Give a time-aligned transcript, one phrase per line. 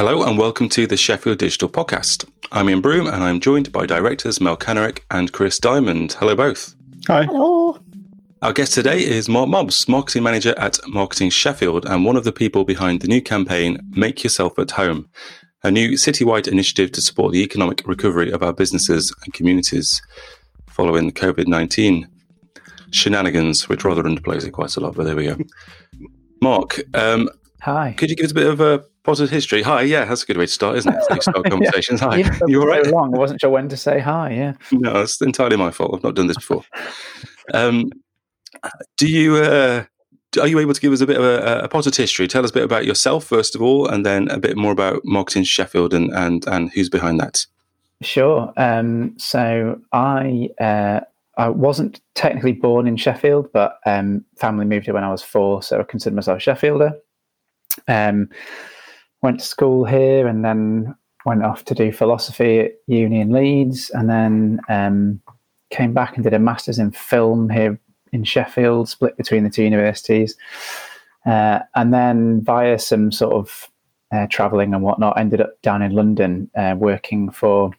[0.00, 2.26] Hello and welcome to the Sheffield Digital Podcast.
[2.52, 6.14] I'm Ian Broom and I'm joined by directors Mel Kenrick and Chris Diamond.
[6.14, 6.74] Hello, both.
[7.06, 7.24] Hi.
[7.24, 7.78] Hello.
[8.40, 12.32] Our guest today is Mark Mobbs, marketing manager at Marketing Sheffield and one of the
[12.32, 15.06] people behind the new campaign Make Yourself at Home,
[15.62, 20.00] a new citywide initiative to support the economic recovery of our businesses and communities
[20.66, 22.08] following the COVID 19
[22.90, 25.36] shenanigans, which rather underplays it quite a lot, but there we go.
[26.40, 27.28] Mark, um,
[27.62, 27.94] Hi.
[27.98, 29.62] Could you give us a bit of a positive history?
[29.62, 31.02] Hi, yeah, that's a good way to start, isn't it?
[31.10, 32.00] You start conversations.
[32.00, 32.84] Hi, you all right?
[32.84, 34.32] So long, I wasn't sure when to say hi.
[34.32, 34.52] Yeah.
[34.72, 35.94] No, it's entirely my fault.
[35.94, 36.64] I've not done this before.
[37.54, 37.90] um,
[38.96, 39.36] do you?
[39.36, 39.84] Uh,
[40.40, 42.28] are you able to give us a bit of a, a, positive history?
[42.28, 45.04] Tell us a bit about yourself first of all, and then a bit more about
[45.04, 47.46] Marketing Sheffield and and and who's behind that.
[48.02, 48.52] Sure.
[48.56, 51.00] Um, so I uh,
[51.36, 55.62] I wasn't technically born in Sheffield, but um, family moved here when I was four,
[55.62, 56.92] so I consider myself a Sheffielder.
[57.88, 58.28] Um,
[59.22, 60.94] went to school here and then
[61.26, 65.20] went off to do philosophy at uni in Leeds and then um,
[65.70, 67.78] came back and did a master's in film here
[68.12, 70.36] in Sheffield, split between the two universities.
[71.26, 73.70] Uh, and then via some sort of
[74.12, 77.70] uh, traveling and whatnot, ended up down in London uh, working for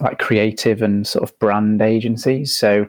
[0.00, 2.54] like creative and sort of brand agencies.
[2.54, 2.86] So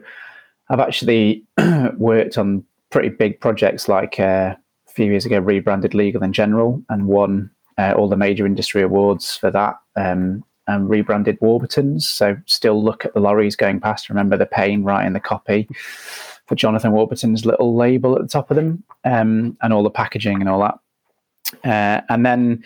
[0.68, 1.44] I've actually
[1.96, 4.54] worked on pretty big projects like uh,
[4.92, 7.50] few years ago rebranded Legal and General and won
[7.82, 9.76] uh, all the major industry awards for that.
[9.96, 12.08] Um, and rebranded Warburtons.
[12.08, 14.08] So still look at the lorries going past.
[14.08, 15.68] Remember the pain right in the copy
[16.46, 20.40] for Jonathan Warburton's little label at the top of them, um, and all the packaging
[20.40, 20.78] and all that.
[21.64, 22.62] Uh, and then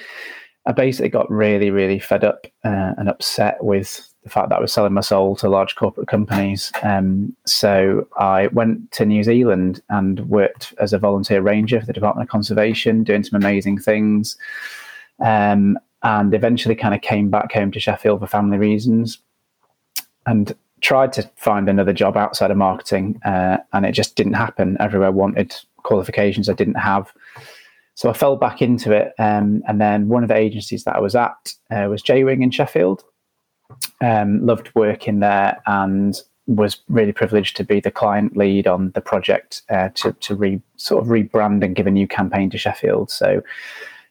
[0.67, 4.61] I basically got really, really fed up uh, and upset with the fact that I
[4.61, 6.73] was selling my soul to large corporate companies.
[6.83, 11.93] Um, so I went to New Zealand and worked as a volunteer ranger for the
[11.93, 14.37] Department of Conservation, doing some amazing things.
[15.21, 19.19] Um, and eventually kind of came back home to Sheffield for family reasons
[20.27, 23.21] and tried to find another job outside of marketing.
[23.25, 24.77] Uh, and it just didn't happen.
[24.79, 27.13] Everywhere wanted qualifications I didn't have.
[27.95, 29.15] So I fell back into it.
[29.19, 32.51] Um, and then one of the agencies that I was at uh, was Jaywing in
[32.51, 33.03] Sheffield.
[34.01, 39.01] Um, loved working there and was really privileged to be the client lead on the
[39.01, 43.11] project uh, to to re, sort of rebrand and give a new campaign to Sheffield.
[43.11, 43.43] So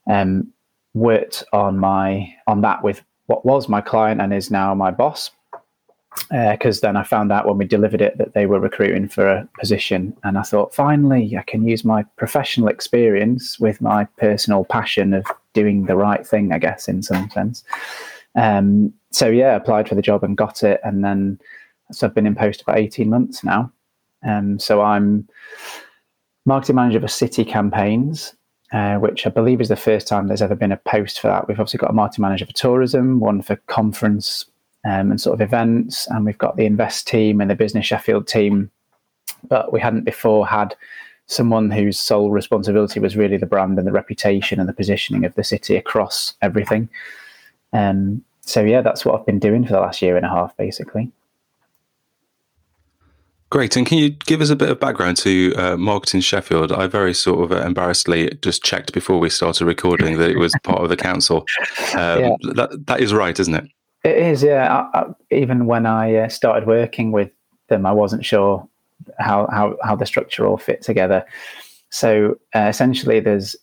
[0.08, 0.52] um,
[0.96, 5.30] worked on my on that with what was my client and is now my boss.
[6.32, 9.28] Because uh, then I found out when we delivered it that they were recruiting for
[9.28, 14.64] a position, and I thought finally I can use my professional experience with my personal
[14.64, 16.54] passion of doing the right thing.
[16.54, 17.66] I guess in some sense.
[18.36, 21.38] Um, so yeah, applied for the job and got it, and then
[21.92, 23.72] so I've been in post about eighteen months now.
[24.26, 25.28] Um, so I'm
[26.46, 28.34] marketing manager for city campaigns,
[28.76, 31.48] uh, which I believe is the first time there's ever been a post for that.
[31.48, 34.48] We've obviously got a marketing manager for tourism, one for conference
[34.84, 38.28] um, and sort of events, and we've got the invest team and the business Sheffield
[38.28, 38.70] team.
[39.48, 40.76] But we hadn't before had
[41.28, 45.34] someone whose sole responsibility was really the brand and the reputation and the positioning of
[45.36, 46.90] the city across everything.
[47.72, 50.56] Um, so yeah, that's what I've been doing for the last year and a half,
[50.58, 51.10] basically.
[53.52, 53.76] Great.
[53.78, 56.72] And can you give us a bit of background to uh, Marketing Sheffield?
[56.72, 60.54] I very sort of uh, embarrassedly just checked before we started recording that it was
[60.64, 61.46] part of the council.
[61.94, 62.36] Um, yeah.
[62.56, 63.66] that, that is right, isn't it?
[64.04, 64.88] It is, yeah.
[64.94, 67.32] I, I, even when I uh, started working with
[67.70, 68.68] them, I wasn't sure
[69.18, 71.24] how, how, how the structure all fit together.
[71.92, 73.56] So uh, essentially, there's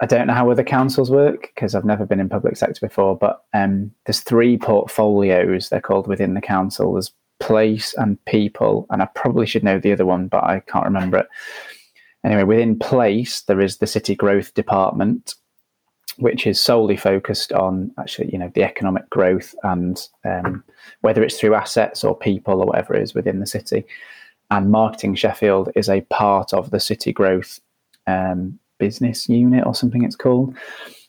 [0.00, 3.18] I don't know how other councils work because I've never been in public sector before,
[3.18, 6.94] but um, there's three portfolios they're called within the council.
[6.94, 10.84] There's place and people, and I probably should know the other one, but I can't
[10.84, 11.28] remember it.
[12.24, 15.34] Anyway, within place, there is the city growth department,
[16.18, 20.62] which is solely focused on actually, you know, the economic growth and um,
[21.00, 23.84] whether it's through assets or people or whatever it is within the city.
[24.50, 27.60] And marketing Sheffield is a part of the city growth
[28.06, 30.54] um, business unit or something it's called.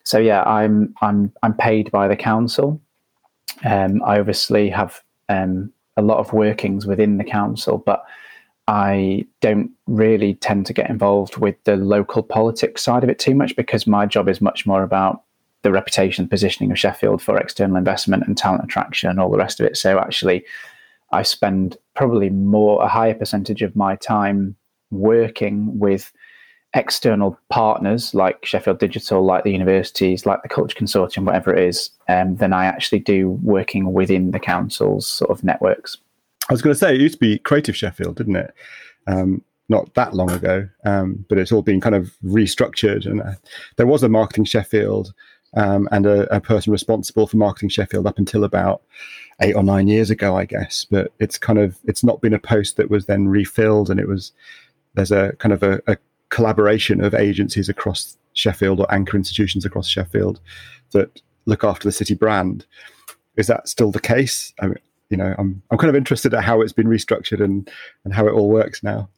[0.04, 2.80] So yeah, I'm I'm I'm paid by the council.
[3.64, 8.04] Um, I obviously have um, a lot of workings within the council, but
[8.68, 13.36] I don't really tend to get involved with the local politics side of it too
[13.36, 15.24] much because my job is much more about
[15.64, 19.60] the reputation, positioning of Sheffield for external investment and talent attraction and all the rest
[19.60, 19.78] of it.
[19.78, 20.44] So actually,
[21.12, 24.56] I spend probably more a higher percentage of my time
[24.90, 26.12] working with
[26.74, 31.90] external partners like Sheffield Digital, like the universities, like the Culture Consortium, whatever it is,
[32.08, 35.98] um, than I actually do working within the council's sort of networks.
[36.50, 38.54] I was going to say it used to be Creative Sheffield, didn't it?
[39.08, 43.06] Um, not that long ago, um, but it's all been kind of restructured.
[43.06, 43.34] And uh,
[43.78, 45.14] there was a Marketing Sheffield
[45.56, 48.82] um, and a, a, person responsible for marketing Sheffield up until about
[49.42, 50.86] eight or nine years ago, I guess.
[50.90, 54.08] But it's kind of it's not been a post that was then refilled, and it
[54.08, 54.32] was
[54.94, 55.98] there's a kind of a, a
[56.32, 60.40] collaboration of agencies across Sheffield or anchor institutions across Sheffield
[60.92, 62.66] that look after the city brand.
[63.38, 64.54] Is that still the case?
[64.60, 64.78] I mean,
[65.10, 67.70] you know, I'm I'm kind of interested at how it's been restructured and
[68.04, 69.10] and how it all works now.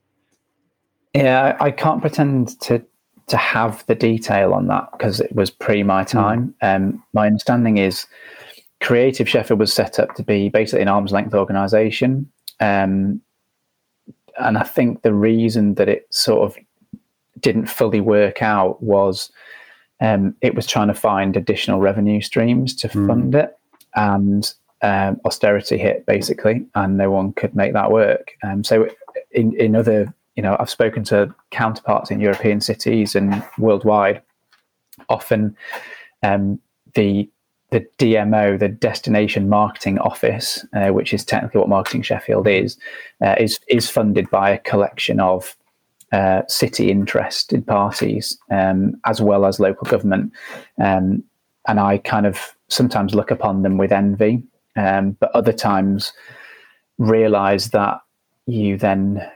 [1.14, 2.84] Yeah, I can't pretend to
[3.28, 6.10] to have the detail on that because it was pre my hmm.
[6.10, 6.56] time.
[6.62, 6.76] Mm.
[6.76, 8.06] Um, my understanding is
[8.82, 12.30] Creative Sheffield was set up to be basically an arm's length organisation,
[12.60, 13.22] um,
[14.40, 16.58] and I think the reason that it sort of
[17.44, 19.32] didn't fully work out was
[20.02, 23.08] um, it was trying to find additional revenue streams to mm.
[23.08, 23.56] fund it,
[23.96, 24.52] and
[24.82, 28.32] um, austerity hit basically, and no one could make that work.
[28.44, 28.90] Um, so,
[29.32, 34.22] in in other, you know, I've spoken to counterparts in European cities and worldwide.
[35.10, 35.56] Often,
[36.24, 36.60] um,
[36.96, 37.30] the
[37.70, 42.78] the DMO, the Destination Marketing Office, uh, which is technically what Marketing Sheffield is,
[43.22, 45.56] uh, is is funded by a collection of
[46.14, 50.32] uh, city interested parties um, as well as local government.
[50.80, 51.24] Um,
[51.68, 54.44] and I kind of sometimes look upon them with envy,
[54.76, 56.14] um, but other times
[57.00, 58.00] realize that
[58.46, 59.28] you then,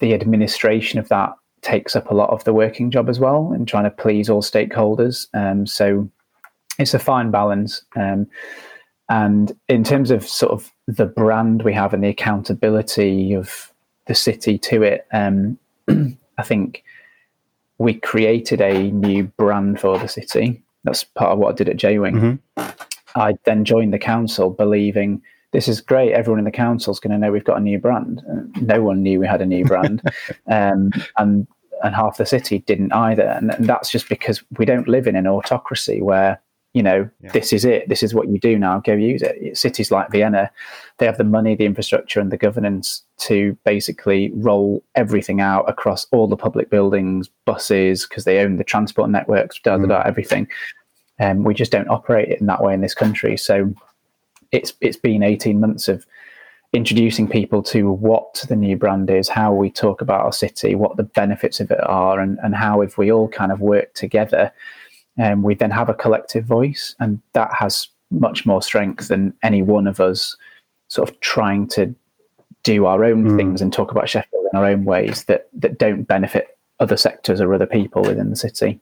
[0.00, 3.68] the administration of that takes up a lot of the working job as well and
[3.68, 5.28] trying to please all stakeholders.
[5.34, 6.10] Um, so
[6.80, 7.82] it's a fine balance.
[7.94, 8.26] Um,
[9.08, 13.72] and in terms of sort of the brand we have and the accountability of
[14.06, 15.58] the city to it, um,
[16.38, 16.84] I think
[17.78, 20.62] we created a new brand for the city.
[20.84, 22.40] That's part of what I did at Jaywing.
[22.56, 23.18] Mm-hmm.
[23.18, 26.12] I then joined the council believing this is great.
[26.12, 28.22] Everyone in the council is going to know we've got a new brand.
[28.60, 30.02] No one knew we had a new brand,
[30.46, 31.46] um, and
[31.82, 33.22] and half the city didn't either.
[33.22, 36.40] And, and, that's just because we don't live in an autocracy where
[36.78, 37.32] you know, yeah.
[37.32, 37.88] this is it.
[37.88, 38.78] This is what you do now.
[38.78, 39.58] Go use it.
[39.58, 40.48] Cities like Vienna,
[40.98, 46.06] they have the money, the infrastructure, and the governance to basically roll everything out across
[46.12, 50.06] all the public buildings, buses, because they own the transport networks, da da da, mm.
[50.06, 50.46] everything.
[51.18, 53.36] And um, we just don't operate it in that way in this country.
[53.36, 53.74] So
[54.52, 56.06] it's it's been eighteen months of
[56.72, 60.96] introducing people to what the new brand is, how we talk about our city, what
[60.96, 64.52] the benefits of it are, and, and how if we all kind of work together
[65.18, 69.62] um, we then have a collective voice, and that has much more strength than any
[69.62, 70.36] one of us
[70.88, 71.94] sort of trying to
[72.62, 73.36] do our own mm.
[73.36, 77.40] things and talk about Sheffield in our own ways that that don't benefit other sectors
[77.40, 78.80] or other people within the city.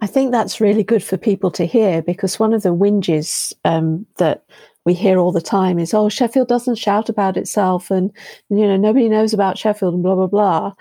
[0.00, 4.06] I think that's really good for people to hear because one of the whinges um,
[4.16, 4.44] that
[4.86, 8.10] we hear all the time is, "Oh, Sheffield doesn't shout about itself, and
[8.48, 10.72] you know nobody knows about Sheffield, and blah blah blah."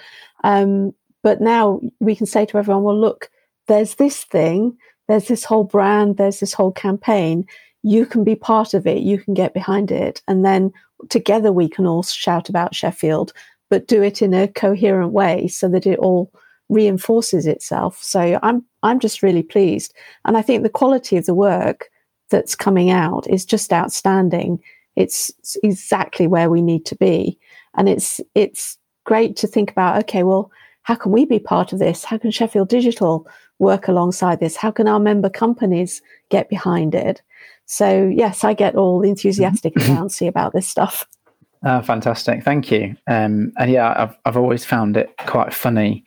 [0.43, 3.29] Um, but now we can say to everyone, "Well, look,
[3.69, 4.77] there's this thing,
[5.07, 7.45] there's this whole brand, there's this whole campaign.
[7.83, 10.21] You can be part of it, you can get behind it.
[10.27, 10.73] And then
[11.09, 13.31] together we can all shout about Sheffield,
[13.69, 16.33] but do it in a coherent way so that it all
[16.67, 18.03] reinforces itself.
[18.03, 19.93] So I'm I'm just really pleased.
[20.25, 21.89] And I think the quality of the work
[22.29, 24.59] that's coming out is just outstanding.
[24.95, 25.31] It's,
[25.63, 27.39] exactly where we need to be.
[27.75, 30.51] And it's it's great to think about, okay, well,
[30.89, 32.03] how can we be part of this?
[32.03, 33.27] How can Sheffield Digital
[33.59, 34.55] work alongside this?
[34.55, 37.21] How can our member companies get behind it?
[37.67, 41.07] So, yes, I get all enthusiastic and bouncy about this stuff.
[41.61, 42.43] Oh, fantastic.
[42.43, 42.95] Thank you.
[43.05, 46.03] Um, and yeah, I've, I've always found it quite funny.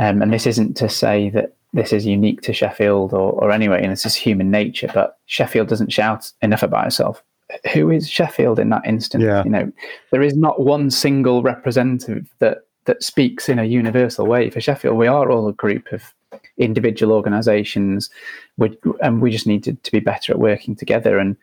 [0.00, 3.84] Um, and this isn't to say that this is unique to Sheffield or, or anyway,
[3.84, 7.22] and this is human nature, but Sheffield doesn't shout enough about itself.
[7.72, 9.22] Who is Sheffield in that instance?
[9.22, 9.44] Yeah.
[9.44, 9.72] You know,
[10.10, 14.96] there is not one single representative that that speaks in a universal way for Sheffield.
[14.96, 16.14] We are all a group of
[16.58, 18.10] individual organisations,
[19.00, 21.18] and we just need to, to be better at working together.
[21.18, 21.36] And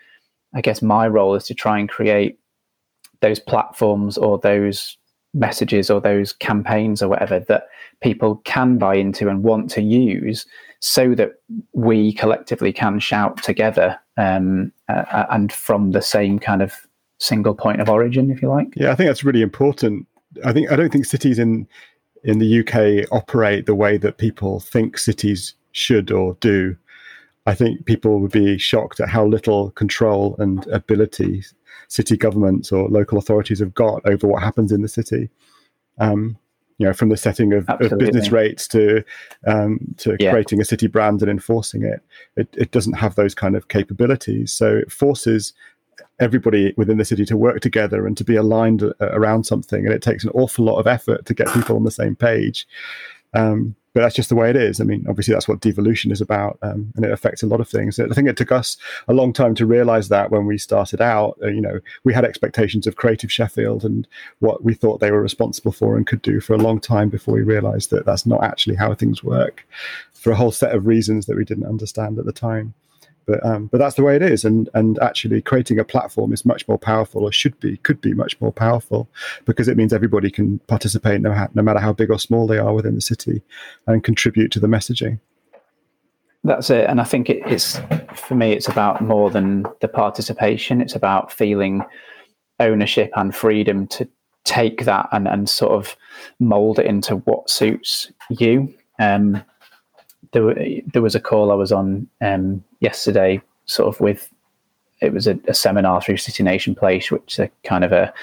[0.54, 2.40] I guess my role is to try and create
[3.22, 4.98] those platforms or those
[5.34, 7.68] messages or those campaigns or whatever that
[8.02, 10.46] people can buy into and want to use
[10.80, 11.32] so that
[11.74, 16.74] we collectively can shout together um, uh, and from the same kind of
[17.20, 20.06] single point of origin if you like yeah i think that's really important
[20.46, 21.68] I think I don't think cities in
[22.24, 26.76] in the UK operate the way that people think cities should or do.
[27.46, 31.44] I think people would be shocked at how little control and ability
[31.90, 35.30] city governments or local authorities have got over what happens in the city.
[36.00, 36.38] Um,
[36.80, 39.04] you know, from the setting of, of business rates to
[39.46, 40.32] um, to yeah.
[40.32, 42.02] creating a city brand and enforcing it,
[42.36, 44.52] it, it doesn't have those kind of capabilities.
[44.52, 45.54] So it forces
[46.20, 49.86] everybody within the city to work together and to be aligned uh, around something.
[49.86, 52.68] And it takes an awful lot of effort to get people on the same page.
[53.34, 54.82] Um, but that's just the way it is.
[54.82, 57.70] I mean, obviously, that's what devolution is about, um, and it affects a lot of
[57.70, 58.00] things.
[58.00, 58.76] I think it took us
[59.08, 61.38] a long time to realize that when we started out.
[61.44, 64.08] Uh, you know, we had expectations of Creative Sheffield and
[64.40, 67.36] what we thought they were responsible for and could do for a long time before
[67.36, 69.68] we realized that that's not actually how things work
[70.14, 72.74] for a whole set of reasons that we didn't understand at the time.
[73.26, 76.46] But um, but that's the way it is, and and actually creating a platform is
[76.46, 79.08] much more powerful, or should be, could be much more powerful,
[79.46, 82.58] because it means everybody can participate, no, ha- no matter how big or small they
[82.58, 83.42] are within the city,
[83.88, 85.20] and contribute to the messaging.
[86.44, 87.80] That's it, and I think it, it's
[88.16, 90.82] for me, it's about more than the participation.
[90.82, 91.86] It's about feeling
[92.60, 94.08] ownership and freedom to
[94.44, 95.96] take that and and sort of
[96.40, 98.74] mold it into what suits you.
[99.00, 99.42] Um,
[100.34, 100.54] there,
[100.92, 104.30] there was a call I was on um, yesterday, sort of with
[105.02, 108.14] it was a, a, seminar through City Nation Place, which is a kind of a,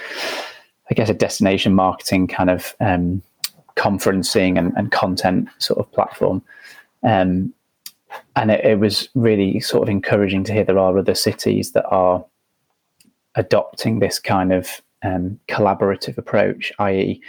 [0.90, 3.22] I guess, a destination marketing kind of um,
[3.76, 6.42] conferencing and, and, content sort of platform.
[7.02, 7.52] Um,
[8.34, 11.86] and it, it, was really sort of encouraging to hear there are other cities that
[11.86, 12.24] are
[13.34, 17.20] adopting this kind of um, collaborative approach, i.e.,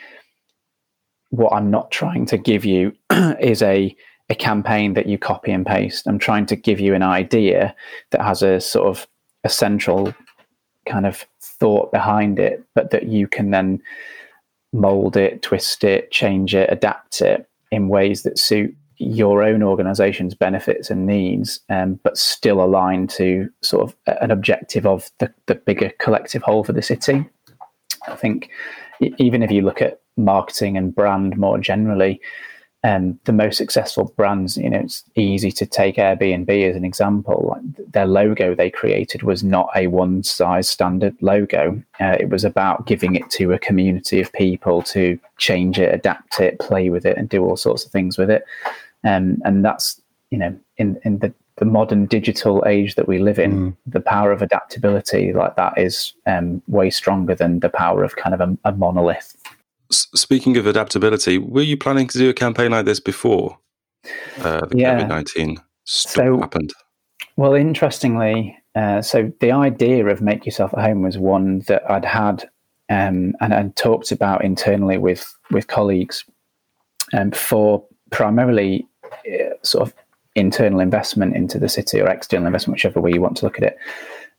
[1.29, 2.93] what I'm not trying to give you
[3.39, 3.95] is a
[4.29, 6.07] a campaign that you copy and paste.
[6.07, 7.75] I'm trying to give you an idea
[8.11, 9.07] that has a sort of
[9.43, 10.13] a central
[10.85, 13.81] kind of thought behind it, but that you can then
[14.73, 20.35] mold it, twist it, change it, adapt it in ways that suit your own organization's
[20.35, 25.55] benefits and needs, um, but still align to sort of an objective of the, the
[25.55, 27.27] bigger collective whole for the city.
[28.07, 28.49] I think
[29.17, 32.21] even if you look at marketing and brand more generally,
[32.83, 37.47] um, the most successful brands, you know, it's easy to take Airbnb as an example.
[37.49, 41.81] Like their logo they created was not a one size standard logo.
[41.99, 46.39] Uh, it was about giving it to a community of people to change it, adapt
[46.39, 48.45] it, play with it, and do all sorts of things with it.
[49.03, 53.37] Um, and that's, you know, in, in the, the modern digital age that we live
[53.37, 53.77] in, mm.
[53.85, 58.33] the power of adaptability like that is um, way stronger than the power of kind
[58.33, 59.35] of a, a monolith
[59.91, 63.57] speaking of adaptability, were you planning to do a campaign like this before
[64.39, 64.99] uh, the yeah.
[64.99, 66.73] COVID nineteen so, happened?
[67.37, 72.05] Well, interestingly, uh, so the idea of make yourself at home was one that I'd
[72.05, 72.49] had
[72.89, 76.25] um, and, and talked about internally with with colleagues
[77.13, 78.87] um, for primarily
[79.27, 79.93] uh, sort of
[80.35, 83.63] internal investment into the city or external investment, whichever way you want to look at
[83.63, 83.77] it.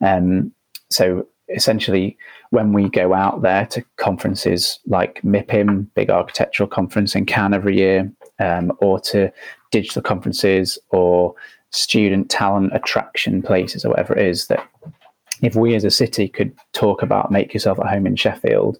[0.00, 0.52] Um,
[0.90, 2.16] so essentially
[2.50, 7.76] when we go out there to conferences like MIPIM, big architectural conference in Cannes every
[7.76, 9.32] year, um, or to
[9.70, 11.34] digital conferences or
[11.70, 14.66] student talent attraction places or whatever it is, that
[15.42, 18.78] if we as a city could talk about make yourself at home in Sheffield,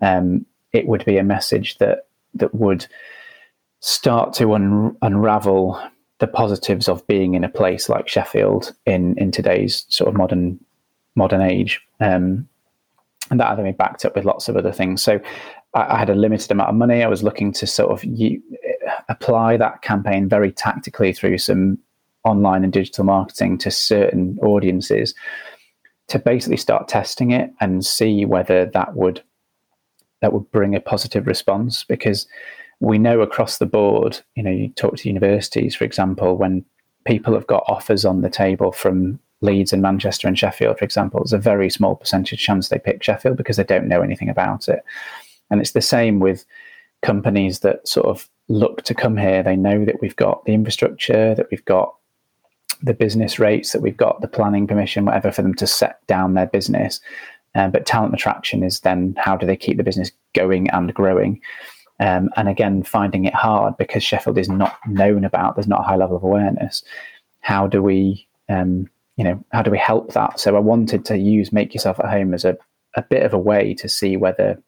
[0.00, 2.86] um, it would be a message that that would
[3.80, 5.80] start to un- unravel
[6.18, 10.60] the positives of being in a place like Sheffield in in today's sort of modern
[11.16, 11.80] modern age.
[12.00, 12.48] Um,
[13.30, 15.02] and that had been backed up with lots of other things.
[15.02, 15.18] So
[15.74, 17.02] I, I, had a limited amount of money.
[17.02, 18.40] I was looking to sort of u-
[19.08, 21.78] apply that campaign very tactically through some
[22.24, 25.14] online and digital marketing to certain audiences
[26.08, 29.22] to basically start testing it and see whether that would
[30.22, 32.26] that would bring a positive response because
[32.80, 36.64] we know across the board you know you talk to universities for example when
[37.04, 41.20] people have got offers on the table from Leeds and Manchester and Sheffield, for example,
[41.20, 44.68] there's a very small percentage chance they pick Sheffield because they don't know anything about
[44.68, 44.82] it.
[45.50, 46.44] And it's the same with
[47.02, 49.42] companies that sort of look to come here.
[49.42, 51.94] They know that we've got the infrastructure, that we've got
[52.82, 56.34] the business rates, that we've got the planning permission, whatever, for them to set down
[56.34, 57.00] their business.
[57.54, 61.40] Um, but talent attraction is then how do they keep the business going and growing?
[62.00, 65.84] Um, and again, finding it hard because Sheffield is not known about, there's not a
[65.84, 66.82] high level of awareness.
[67.40, 70.38] How do we um, you know, how do we help that?
[70.38, 72.56] So I wanted to use Make Yourself at Home as a,
[72.96, 74.62] a bit of a way to see whether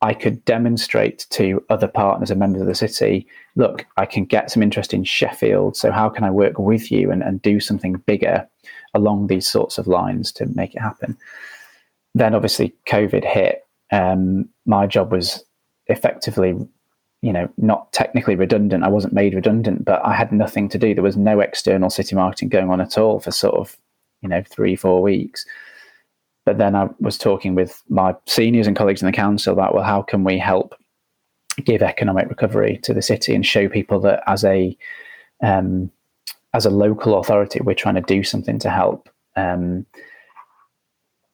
[0.00, 4.50] I could demonstrate to other partners and members of the city, look, I can get
[4.50, 5.76] some interest in Sheffield.
[5.76, 8.48] So how can I work with you and, and do something bigger
[8.94, 11.16] along these sorts of lines to make it happen?
[12.14, 13.66] Then obviously COVID hit.
[13.90, 15.44] Um, my job was
[15.88, 16.54] effectively
[17.22, 18.84] you know, not technically redundant.
[18.84, 20.94] I wasn't made redundant, but I had nothing to do.
[20.94, 23.76] There was no external city marketing going on at all for sort of,
[24.22, 25.44] you know, three, four weeks.
[26.46, 29.84] But then I was talking with my seniors and colleagues in the council about, well,
[29.84, 30.74] how can we help
[31.64, 34.76] give economic recovery to the city and show people that as a
[35.42, 35.90] um,
[36.54, 39.08] as a local authority, we're trying to do something to help.
[39.36, 39.86] Um,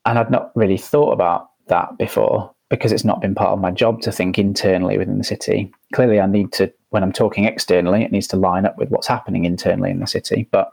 [0.05, 2.54] and I'd not really thought about that before.
[2.71, 5.73] Because it's not been part of my job to think internally within the city.
[5.93, 9.09] Clearly, I need to when I'm talking externally, it needs to line up with what's
[9.09, 10.47] happening internally in the city.
[10.53, 10.73] But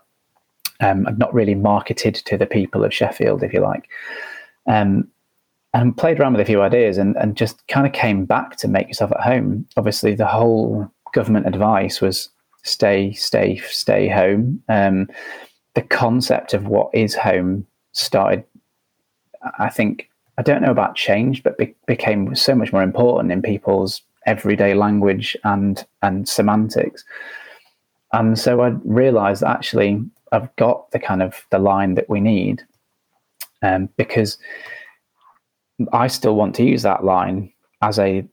[0.80, 3.90] um, I've not really marketed to the people of Sheffield, if you like.
[4.68, 5.08] Um,
[5.74, 8.68] and played around with a few ideas and, and just kind of came back to
[8.68, 9.66] make yourself at home.
[9.78, 12.30] Obviously, the whole government advice was
[12.62, 14.62] stay, stay, stay home.
[14.70, 15.10] Um,
[15.74, 18.44] the concept of what is home started,
[19.58, 20.11] I think,
[20.42, 24.74] I don't know about change, but be- became so much more important in people's everyday
[24.74, 27.06] language and and semantics.
[28.12, 32.64] And so I realised actually I've got the kind of the line that we need,
[33.62, 34.40] um, because
[35.94, 38.26] I still want to use that line as a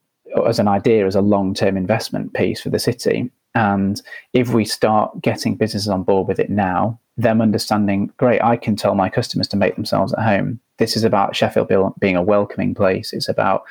[0.46, 3.30] as an idea as a long term investment piece for the city.
[3.54, 4.00] And
[4.32, 8.76] if we start getting businesses on board with it now, them understanding, great, I can
[8.76, 10.60] tell my customers to make themselves at home.
[10.78, 11.68] This is about Sheffield
[11.98, 13.12] being a welcoming place.
[13.12, 13.64] It's about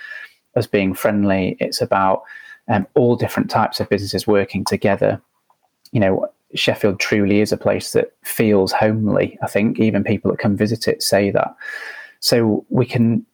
[0.55, 1.57] us being friendly.
[1.59, 2.23] It's about
[2.67, 5.21] um, all different types of businesses working together.
[5.91, 9.37] You know, Sheffield truly is a place that feels homely.
[9.41, 11.55] I think even people that come visit it say that.
[12.19, 13.25] So we can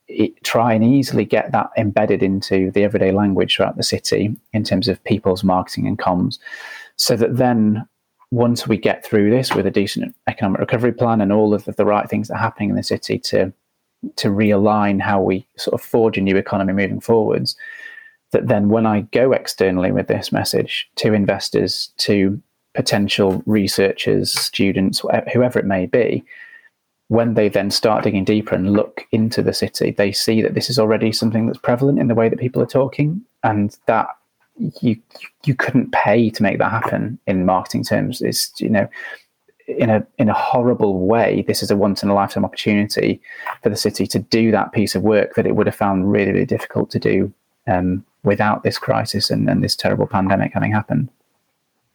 [0.43, 4.87] try and easily get that embedded into the everyday language throughout the city in terms
[4.87, 6.37] of people's marketing and comms,
[6.97, 7.87] so that then
[8.31, 11.71] once we get through this with a decent economic recovery plan and all of the,
[11.71, 13.53] the right things that are happening in the city to
[14.17, 17.55] to realign how we sort of forge a new economy moving forwards,
[18.31, 22.41] that then when I go externally with this message to investors, to
[22.73, 26.23] potential researchers, students, whoever it may be,
[27.09, 30.69] when they then start digging deeper and look into the city, they see that this
[30.69, 34.07] is already something that's prevalent in the way that people are talking, and that
[34.81, 34.95] you
[35.45, 38.21] you couldn't pay to make that happen in marketing terms.
[38.21, 38.87] It's you know
[39.67, 43.21] in a in a horrible way, this is a once in a lifetime opportunity
[43.61, 46.31] for the city to do that piece of work that it would have found really
[46.31, 47.33] really difficult to do
[47.67, 51.09] um, without this crisis and, and this terrible pandemic having happened.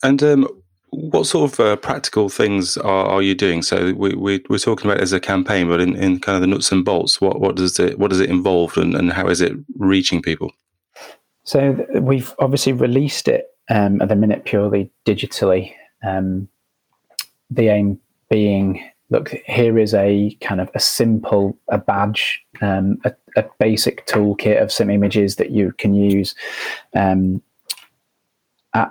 [0.02, 0.48] And um,
[0.90, 3.62] what sort of uh, practical things are, are you doing?
[3.62, 6.40] So we, we we're talking about it as a campaign, but in, in kind of
[6.40, 9.28] the nuts and bolts, what what does it what does it involve, and, and how
[9.28, 10.52] is it reaching people?
[11.44, 15.72] So we've obviously released it um, at the minute purely digitally.
[16.02, 16.48] Um,
[17.50, 17.98] the aim
[18.30, 24.06] being, look, here is a kind of a simple a badge, um, a, a, basic
[24.06, 26.34] toolkit of some images that you can use,
[26.94, 27.42] um,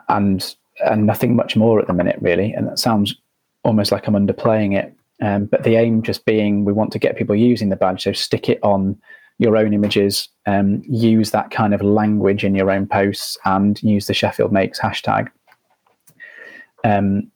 [0.09, 2.53] and and nothing much more at the minute, really.
[2.53, 3.15] And that sounds
[3.63, 4.93] almost like I'm underplaying it.
[5.21, 8.13] Um, but the aim just being we want to get people using the badge, so
[8.13, 8.99] stick it on
[9.39, 14.07] your own images, um, use that kind of language in your own posts, and use
[14.07, 15.29] the Sheffield Makes hashtag.
[16.83, 17.31] Um,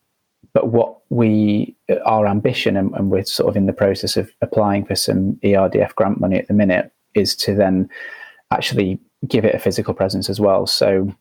[0.54, 4.86] but what we, our ambition, and, and, we're sort of in the process of applying
[4.86, 7.90] for some ERDF grant money at the minute, is to then
[8.52, 10.68] actually give it a physical presence as well.
[10.68, 11.14] So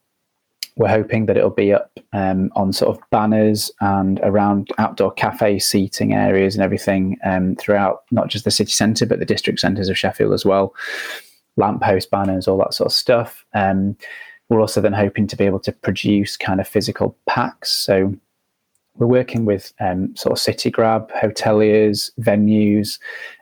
[0.76, 5.58] we're hoping that it'll be up um, on sort of banners and around outdoor cafe
[5.58, 9.88] seating areas and everything um, throughout not just the city centre but the district centres
[9.88, 10.74] of Sheffield as well.
[11.56, 13.44] Lamppost banners, all that sort of stuff.
[13.52, 13.96] Um,
[14.48, 17.70] we're also then hoping to be able to produce kind of physical packs.
[17.70, 18.16] So
[19.00, 22.98] we're working with um, sort of CityGrab, hoteliers, venues,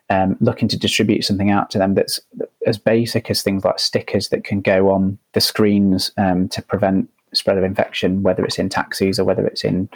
[0.08, 2.20] um, looking to distribute something out to them that's
[2.64, 7.10] as basic as things like stickers that can go on the screens um, to prevent
[7.34, 9.88] spread of infection, whether it's in taxis or whether it's in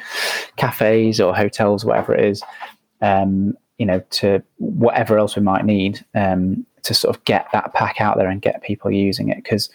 [0.57, 2.43] cafes or hotels, whatever it is,
[3.01, 7.73] um, you know, to whatever else we might need um, to sort of get that
[7.73, 9.37] pack out there and get people using it.
[9.37, 9.71] Because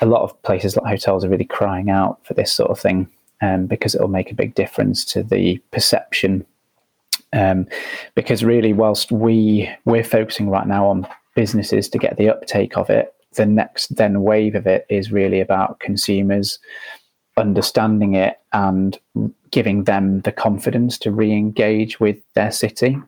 [0.00, 3.08] a lot of places like hotels are really crying out for this sort of thing
[3.40, 6.46] um, because it'll make a big difference to the perception.
[7.32, 7.66] Um,
[8.14, 12.90] because really, whilst we we're focusing right now on businesses to get the uptake of
[12.90, 16.58] it, the next then wave of it is really about consumers
[17.36, 18.98] understanding it and
[19.50, 22.98] giving them the confidence to re-engage with their city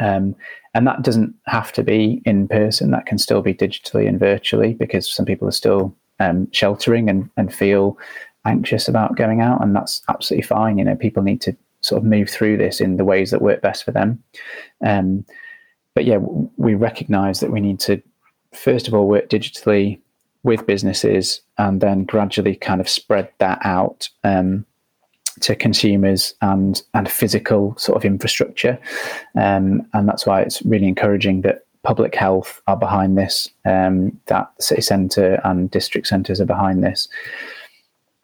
[0.00, 0.36] um,
[0.74, 4.74] and that doesn't have to be in person that can still be digitally and virtually
[4.74, 7.98] because some people are still um, sheltering and, and feel
[8.44, 10.78] anxious about going out and that's absolutely fine.
[10.78, 13.62] You know people need to sort of move through this in the ways that work
[13.62, 14.22] best for them.
[14.84, 15.24] Um,
[15.94, 16.18] but yeah
[16.56, 18.00] we recognize that we need to
[18.52, 19.98] first of all work digitally
[20.42, 24.64] with businesses and then gradually kind of spread that out um,
[25.40, 28.78] to consumers and and physical sort of infrastructure.
[29.36, 34.50] Um, and that's why it's really encouraging that public health are behind this um, that
[34.60, 37.08] city centre and district centres are behind this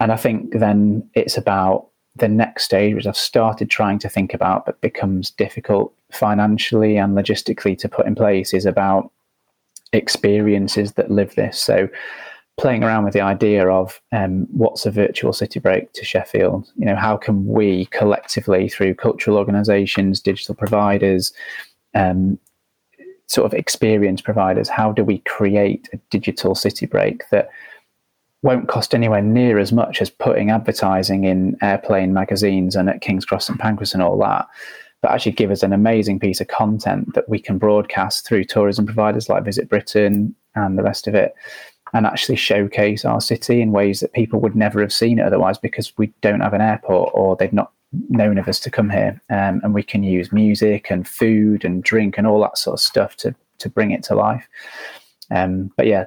[0.00, 4.34] and I think then it's about the next stage which I've started trying to think
[4.34, 9.10] about but becomes difficult financially and logistically to put in place is about
[9.92, 11.60] experiences that live this.
[11.60, 11.88] So
[12.56, 16.70] playing around with the idea of um, what's a virtual city break to Sheffield.
[16.76, 21.32] You know, how can we collectively, through cultural organisations, digital providers,
[21.94, 22.38] um,
[23.26, 27.48] sort of experience providers, how do we create a digital city break that
[28.44, 33.24] won't cost anywhere near as much as putting advertising in airplane magazines and at King's
[33.24, 34.46] Cross and Pancras and all that,
[35.00, 38.84] but actually give us an amazing piece of content that we can broadcast through tourism
[38.84, 41.34] providers like Visit Britain and the rest of it
[41.94, 45.56] and actually showcase our city in ways that people would never have seen it otherwise
[45.56, 47.72] because we don't have an airport or they've not
[48.10, 49.22] known of us to come here.
[49.30, 52.80] Um, and we can use music and food and drink and all that sort of
[52.80, 54.46] stuff to to bring it to life.
[55.30, 56.06] Um, but yeah,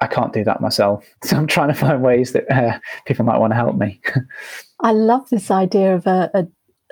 [0.00, 1.04] I can't do that myself.
[1.24, 4.00] So I'm trying to find ways that uh, people might want to help me.
[4.80, 6.46] I love this idea of a, a,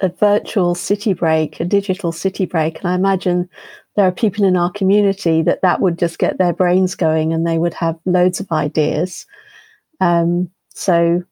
[0.06, 2.80] a, virtual city break, a digital city break.
[2.80, 3.48] And I imagine
[3.96, 7.46] there are people in our community that that would just get their brains going and
[7.46, 9.26] they would have loads of ideas.
[10.00, 11.22] Um, so,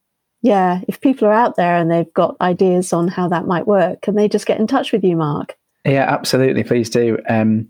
[0.42, 4.02] yeah, if people are out there and they've got ideas on how that might work,
[4.02, 5.56] can they just get in touch with you, Mark?
[5.85, 6.62] Yeah, absolutely.
[6.62, 7.18] Please do.
[7.28, 7.68] Um,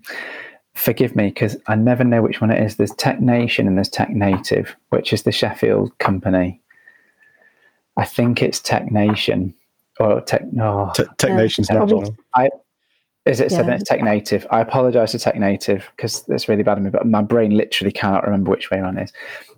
[0.74, 2.76] forgive me because I never know which one it is.
[2.76, 6.60] There's Tech Nation and there's Tech Native, which is the Sheffield company.
[7.96, 9.54] I think it's Tech Nation
[10.00, 10.50] or Tech.
[10.52, 12.16] No, Te- Tech Nation's national.
[12.34, 12.48] I,
[13.24, 13.70] is it yeah.
[13.70, 14.46] it's Tech Native?
[14.50, 17.92] I apologise to Tech Native because that's really bad of me, but my brain literally
[17.92, 19.12] cannot remember which way around is.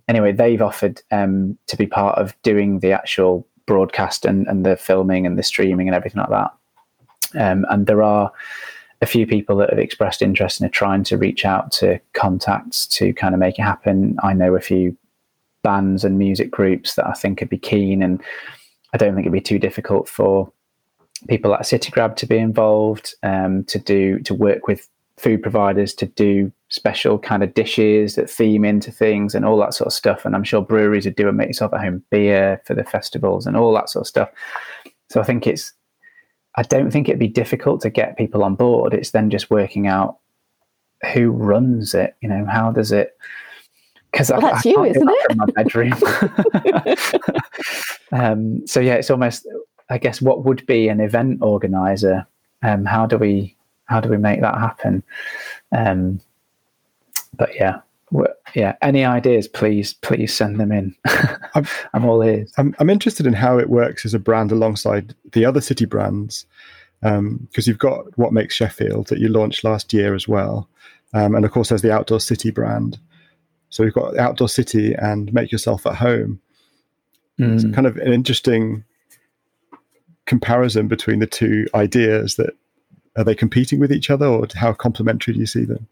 [0.09, 4.77] Anyway, they've offered um, to be part of doing the actual broadcast and, and the
[4.77, 6.51] filming and the streaming and everything like that.
[7.41, 8.31] Um, and there are
[9.05, 12.87] a few people that have expressed interest and are trying to reach out to contacts
[12.87, 14.17] to kind of make it happen.
[14.23, 14.97] I know a few
[15.63, 18.23] bands and music groups that I think would be keen, and
[18.95, 20.51] I don't think it'd be too difficult for
[21.29, 24.89] people like CityGrab to be involved, um, to do to work with
[25.19, 29.75] food providers to do special kind of dishes that theme into things and all that
[29.75, 30.25] sort of stuff.
[30.25, 33.47] And I'm sure breweries would do a make yourself at home beer for the festivals
[33.47, 34.31] and all that sort of stuff.
[35.11, 35.75] So I think it's
[36.57, 38.95] I don't think it'd be difficult to get people on board.
[38.95, 40.19] It's then just working out
[41.13, 42.17] who runs it.
[42.21, 43.17] You know, how does it?
[44.11, 45.31] Because well, that's I you, isn't it?
[45.31, 45.93] In my bedroom.
[48.13, 49.47] um, so yeah, it's almost
[49.91, 52.27] I guess what would be an event organizer?
[52.63, 55.03] Um, how do we how do we make that happen?
[55.73, 56.21] Um,
[57.37, 57.81] but yeah,
[58.55, 58.77] yeah.
[58.83, 59.49] Any ideas?
[59.49, 60.95] Please, please send them in.
[61.55, 62.53] I'm, I'm, all ears.
[62.57, 66.47] I'm, I'm interested in how it works as a brand alongside the other city brands,
[67.01, 70.69] because um, you've got what makes Sheffield that you launched last year as well,
[71.13, 72.99] um, and of course there's the Outdoor City brand.
[73.71, 76.41] So we've got Outdoor City and Make Yourself at Home.
[77.41, 77.55] Mm.
[77.55, 78.85] It's kind of an interesting
[80.27, 82.57] comparison between the two ideas that
[83.17, 85.87] are they competing with each other or how complementary do you see them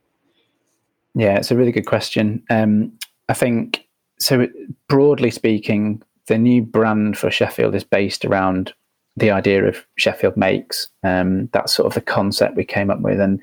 [1.15, 2.43] yeah it's a really good question.
[2.51, 2.93] Um,
[3.29, 3.87] i think
[4.19, 4.47] so
[4.89, 8.73] broadly speaking the new brand for sheffield is based around
[9.17, 10.89] the idea of sheffield makes.
[11.03, 13.41] Um, that's sort of the concept we came up with and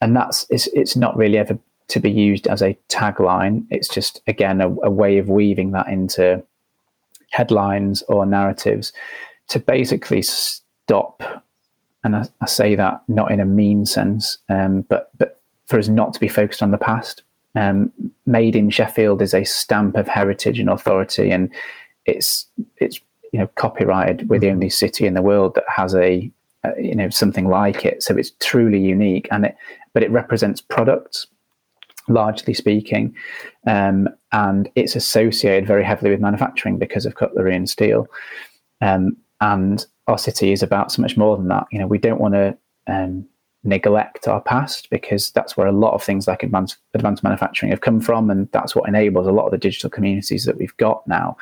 [0.00, 3.66] and that's it's, it's not really ever to be used as a tagline.
[3.70, 6.42] It's just again a, a way of weaving that into
[7.30, 8.92] headlines or narratives
[9.48, 11.22] to basically stop,
[12.04, 15.33] and I, I say that not in a mean sense, um, but but
[15.74, 17.24] for us not to be focused on the past.
[17.56, 17.92] Um,
[18.26, 21.52] made in Sheffield is a stamp of heritage and authority, and
[22.06, 23.00] it's it's
[23.32, 24.28] you know copyrighted.
[24.28, 26.30] We're the only city in the world that has a,
[26.62, 29.56] a you know something like it, so it's truly unique, and it
[29.94, 31.26] but it represents products
[32.06, 33.12] largely speaking,
[33.66, 38.06] um, and it's associated very heavily with manufacturing because of cutlery and steel.
[38.80, 41.66] Um, and our city is about so much more than that.
[41.72, 42.56] You know, we don't want to
[42.86, 43.26] um,
[43.64, 47.80] neglect our past because that's where a lot of things like advanced advanced manufacturing have
[47.80, 51.06] come from, and that's what enables a lot of the digital communities that we've got
[51.06, 51.36] now.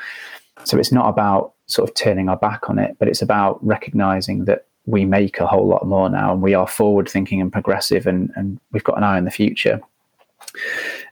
[0.64, 4.44] So it's not about sort of turning our back on it, but it's about recognizing
[4.44, 8.06] that we make a whole lot more now, and we are forward thinking and progressive,
[8.06, 9.80] and and we've got an eye on the future.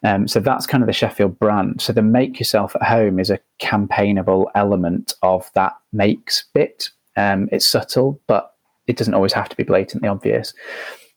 [0.02, 1.80] Um, so that's kind of the Sheffield brand.
[1.80, 6.90] So the make yourself at home is a campaignable element of that makes bit.
[7.16, 8.54] Um, it's subtle, but
[8.90, 10.52] it doesn't always have to be blatantly obvious.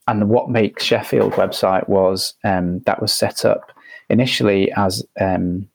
[0.07, 3.71] And the What Makes Sheffield website was um, that was set up
[4.09, 5.67] initially as um,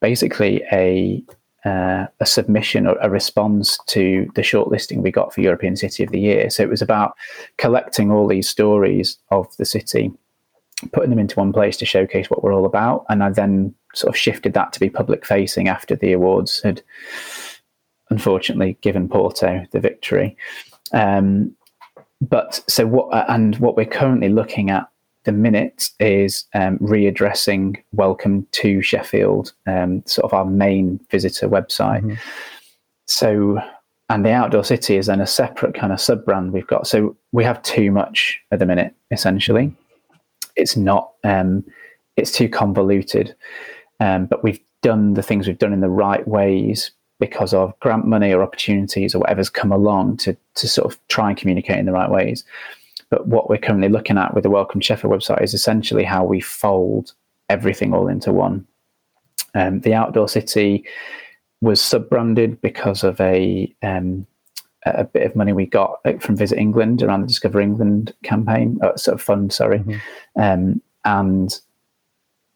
[0.00, 1.24] basically a
[1.64, 6.10] uh, a submission or a response to the shortlisting we got for European City of
[6.10, 6.50] the Year.
[6.50, 7.12] So it was about
[7.56, 10.10] collecting all these stories of the city
[10.92, 13.04] putting them into one place to showcase what we're all about.
[13.08, 16.82] And I then sort of shifted that to be public facing after the awards had
[18.10, 20.36] unfortunately given Porto the victory.
[20.92, 21.54] Um,
[22.20, 24.88] but so what, and what we're currently looking at
[25.24, 32.02] the minute is um, readdressing Welcome to Sheffield, um, sort of our main visitor website.
[32.02, 32.14] Mm-hmm.
[33.06, 33.58] So,
[34.08, 36.86] and the Outdoor City is then a separate kind of sub brand we've got.
[36.86, 39.74] So we have too much at the minute, essentially.
[40.56, 41.64] It's not, um,
[42.16, 43.34] it's too convoluted.
[44.00, 46.90] Um, but we've done the things we've done in the right ways
[47.22, 51.28] because of grant money or opportunities or whatever's come along to, to sort of try
[51.28, 52.42] and communicate in the right ways.
[53.10, 56.40] But what we're currently looking at with the Welcome Sheffield website is essentially how we
[56.40, 57.12] fold
[57.48, 58.66] everything all into one.
[59.54, 60.84] Um, the Outdoor City
[61.60, 64.26] was sub branded because of a um,
[64.84, 68.96] a bit of money we got from Visit England around the Discover England campaign, uh,
[68.96, 70.40] sort of fund, sorry, mm-hmm.
[70.42, 71.60] um, and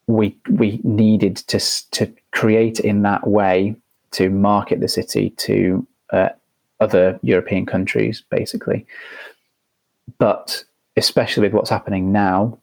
[0.08, 1.60] we we needed to
[1.92, 3.76] to create in that way
[4.12, 6.28] to market the city to uh,
[6.80, 8.86] other European countries, basically.
[10.18, 10.64] But
[10.96, 12.58] especially with what's happening now,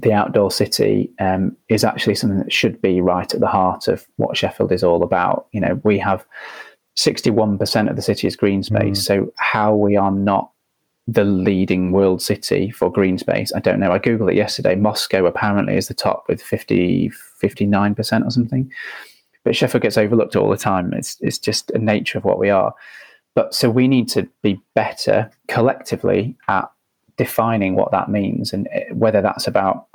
[0.00, 4.06] the outdoor city um, is actually something that should be right at the heart of
[4.16, 5.46] what Sheffield is all about.
[5.52, 6.26] You know, we have
[6.96, 9.00] 61% of the city is green space.
[9.00, 9.04] Mm.
[9.04, 10.50] So how we are not
[11.08, 13.92] the leading world city for green space, I don't know.
[13.92, 14.74] I googled it yesterday.
[14.74, 17.10] Moscow apparently is the top with 50,
[17.42, 18.70] 59% or something.
[19.46, 20.92] But Sheffield gets overlooked all the time.
[20.92, 22.74] It's it's just a nature of what we are.
[23.36, 26.68] But so we need to be better collectively at
[27.16, 29.86] defining what that means and eh, whether that's about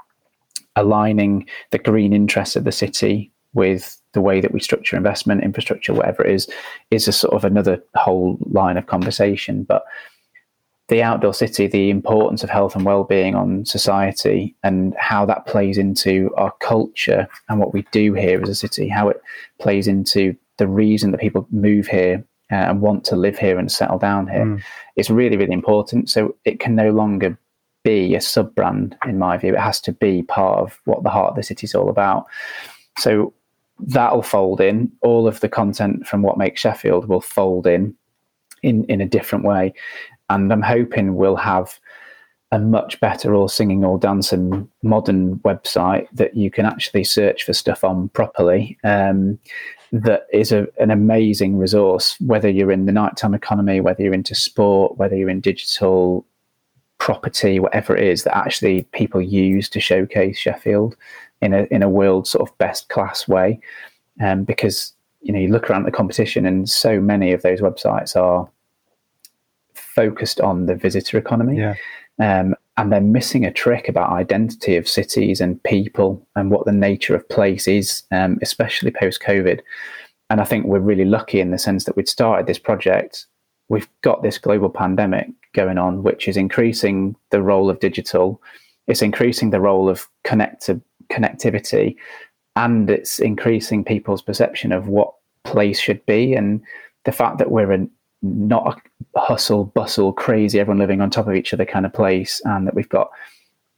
[0.78, 5.94] aligning the green interests of the city with the way that we structure investment, infrastructure,
[5.94, 6.50] whatever it is,
[6.90, 9.64] is a sort of another whole line of conversation.
[9.64, 9.84] But
[10.88, 15.78] the outdoor city, the importance of health and well-being on society, and how that plays
[15.78, 19.22] into our culture and what we do here as a city, how it
[19.60, 23.72] plays into the reason that people move here uh, and want to live here and
[23.72, 24.62] settle down here mm.
[24.98, 26.10] is really, really important.
[26.10, 27.38] So it can no longer
[27.84, 29.54] be a sub brand, in my view.
[29.54, 32.26] It has to be part of what the heart of the city is all about.
[32.98, 33.34] So
[33.80, 34.92] that'll fold in.
[35.02, 37.96] All of the content from what makes Sheffield will fold in
[38.62, 39.74] in, in a different way.
[40.36, 41.80] And I'm hoping we'll have
[42.52, 47.54] a much better all singing, all dancing modern website that you can actually search for
[47.54, 48.78] stuff on properly.
[48.84, 49.40] Um,
[49.94, 54.36] that is a, an amazing resource, whether you're in the nighttime economy, whether you're into
[54.36, 56.26] sport, whether you're in digital
[56.98, 60.96] property, whatever it is that actually people use to showcase Sheffield
[61.42, 63.60] in a in a world sort of best class way.
[64.22, 68.16] Um, because you know you look around the competition and so many of those websites
[68.16, 68.50] are
[69.96, 71.58] focused on the visitor economy.
[71.58, 71.76] Yeah.
[72.20, 76.72] Um, and they're missing a trick about identity of cities and people and what the
[76.72, 79.60] nature of place is, um, especially post COVID.
[80.30, 83.28] And I think we're really lucky in the sense that we'd started this project.
[83.70, 88.42] We've got this global pandemic going on, which is increasing the role of digital.
[88.88, 91.98] It's increasing the role of connected connectivity,
[92.56, 96.34] and it's increasing people's perception of what place should be.
[96.34, 96.62] And
[97.04, 97.90] the fact that we're an
[98.22, 98.80] not
[99.16, 102.68] a hustle, bustle, crazy, everyone living on top of each other kind of place, and
[102.68, 103.10] that we've got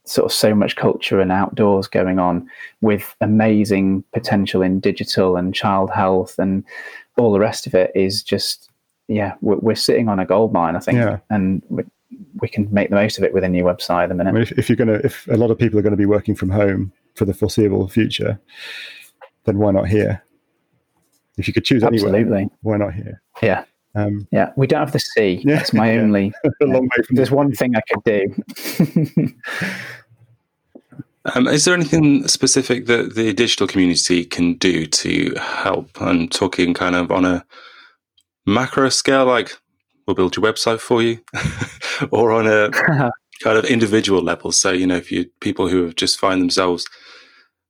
[0.04, 2.48] sort of so much culture and outdoors going on
[2.82, 6.62] with amazing potential in digital and child health and
[7.16, 8.70] all the rest of it is just
[9.08, 10.98] yeah we're, we're sitting on a gold mine i think.
[10.98, 11.18] Yeah.
[11.30, 11.84] and we,
[12.40, 14.30] we, can make the most of it with a new website at the minute.
[14.30, 15.96] I mean, if, if you're going to if a lot of people are going to
[15.96, 18.38] be working from home for the foreseeable future
[19.44, 20.22] then why not here?
[21.36, 22.20] If you could choose Absolutely.
[22.20, 23.22] anywhere why not here?
[23.42, 25.42] Yeah um, yeah, we don't have the sea.
[25.44, 26.00] Yeah, That's my yeah.
[26.00, 26.32] only.
[27.10, 28.34] there's one thing I could do.
[31.34, 36.00] um, is there anything specific that the digital community can do to help?
[36.00, 37.44] I'm talking kind of on a
[38.46, 39.56] macro scale, like
[40.06, 41.20] we'll build your website for you,
[42.10, 44.52] or on a kind of individual level.
[44.52, 46.86] So you know, if you people who have just find themselves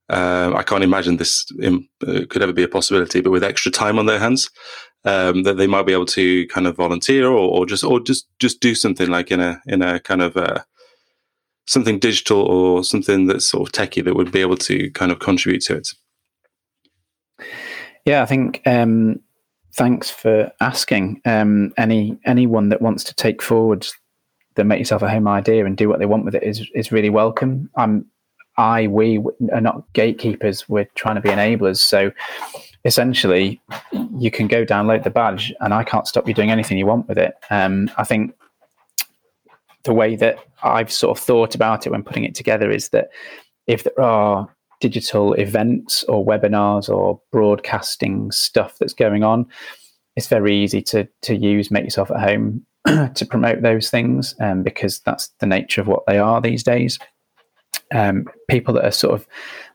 [0.09, 3.71] um, I can't imagine this in, uh, could ever be a possibility, but with extra
[3.71, 4.49] time on their hands,
[5.05, 8.27] um, that they might be able to kind of volunteer or, or, just or just
[8.39, 10.61] just do something like in a in a kind of uh,
[11.67, 15.19] something digital or something that's sort of techie that would be able to kind of
[15.19, 15.89] contribute to it.
[18.05, 18.61] Yeah, I think.
[18.65, 19.19] Um,
[19.73, 21.21] thanks for asking.
[21.25, 23.87] Um, any anyone that wants to take forward
[24.55, 26.91] the make yourself a home idea and do what they want with it is is
[26.91, 27.69] really welcome.
[27.75, 28.05] I'm
[28.57, 29.19] I, we
[29.51, 30.69] are not gatekeepers.
[30.69, 31.77] We're trying to be enablers.
[31.77, 32.11] So
[32.85, 33.59] essentially,
[34.17, 37.09] you can go download the badge, and I can't stop you doing anything you want
[37.09, 37.33] with it.
[37.49, 38.33] Um, I think
[39.83, 43.09] the way that I've sort of thought about it when putting it together is that
[43.67, 44.47] if there are
[44.81, 49.45] digital events or webinars or broadcasting stuff that's going on,
[50.15, 52.65] it's very easy to to use make yourself at home
[53.15, 56.99] to promote those things um, because that's the nature of what they are these days.
[57.93, 59.27] um, people that are sort of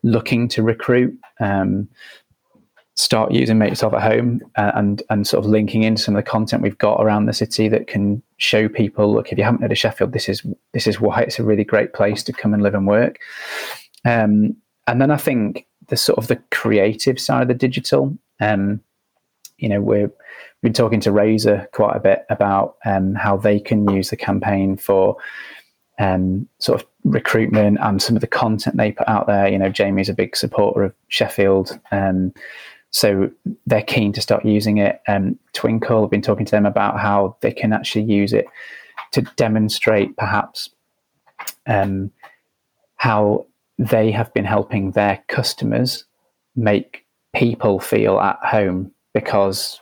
[0.03, 1.89] looking to recruit um,
[2.97, 6.25] start using Make Yourself at Home uh, and and sort of linking into some of
[6.25, 9.63] the content we've got around the city that can show people, look, if you haven't
[9.63, 12.55] heard of Sheffield, this is this is why it's a really great place to come
[12.55, 13.19] and live and work.
[14.05, 18.17] Um, and then I think the sort of the creative side of the digital.
[18.41, 18.81] Um,
[19.59, 20.11] you know, we've
[20.63, 24.77] been talking to Razor quite a bit about um, how they can use the campaign
[24.77, 25.17] for
[25.99, 29.49] um, sort of recruitment and some of the content they put out there.
[29.49, 31.79] You know, Jamie's a big supporter of Sheffield.
[31.93, 32.33] Um,
[32.91, 33.31] so
[33.67, 35.01] they're keen to start using it.
[35.07, 38.47] Um, Twinkl, I've been talking to them about how they can actually use it
[39.13, 40.71] to demonstrate perhaps
[41.67, 42.11] um,
[42.97, 43.47] how
[43.79, 46.05] they have been helping their customers
[46.57, 49.81] make people feel at home because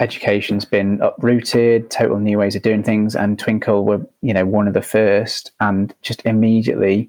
[0.00, 4.68] education's been uprooted, total new ways of doing things, and Twinkl were, you know, one
[4.68, 7.08] of the first and just immediately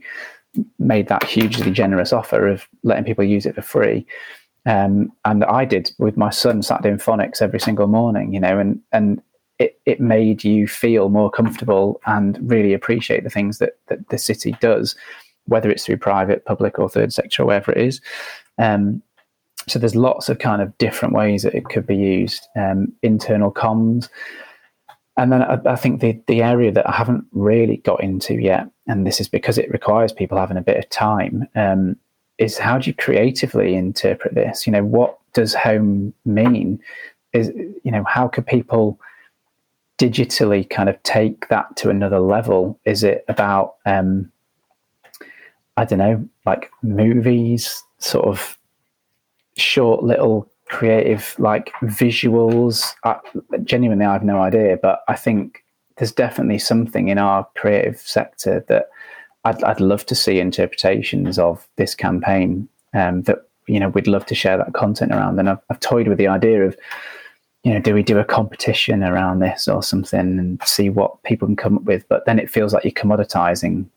[0.79, 4.05] made that hugely generous offer of letting people use it for free.
[4.67, 8.59] Um, and I did with my son sat doing phonics every single morning, you know,
[8.59, 9.21] and and
[9.59, 14.17] it, it made you feel more comfortable and really appreciate the things that, that the
[14.17, 14.95] city does,
[15.45, 18.01] whether it's through private, public, or third sector, or wherever it is.
[18.59, 19.01] Um,
[19.67, 22.45] so there's lots of kind of different ways that it could be used.
[22.55, 24.09] Um, internal comms,
[25.15, 28.69] and then I, I, think the the area that I haven't really got into yet,
[28.85, 31.95] and this is because it requires people having a bit of time, um,
[32.37, 34.67] is how do you creatively interpret this?
[34.67, 36.79] You know, what does home mean?
[37.33, 37.49] Is
[37.83, 38.99] you know, how could people
[39.97, 42.79] digitally kind of take that to another level?
[42.85, 44.31] Is it about um,
[45.77, 48.57] I don't know, like movies, sort of
[49.57, 52.93] short little creative like visuals?
[53.03, 53.17] I,
[53.63, 55.63] genuinely, I have no idea, but I think
[55.97, 58.89] there's definitely something in our creative sector that
[59.47, 64.25] I'd, I'd love to see interpretations of this campaign um, that you know we'd love
[64.27, 65.39] to share that content around.
[65.39, 66.77] And I've, I've toyed with the idea of
[67.63, 71.47] you know, do we do a competition around this or something and see what people
[71.47, 72.07] can come up with?
[72.07, 73.87] But then it feels like you're commoditizing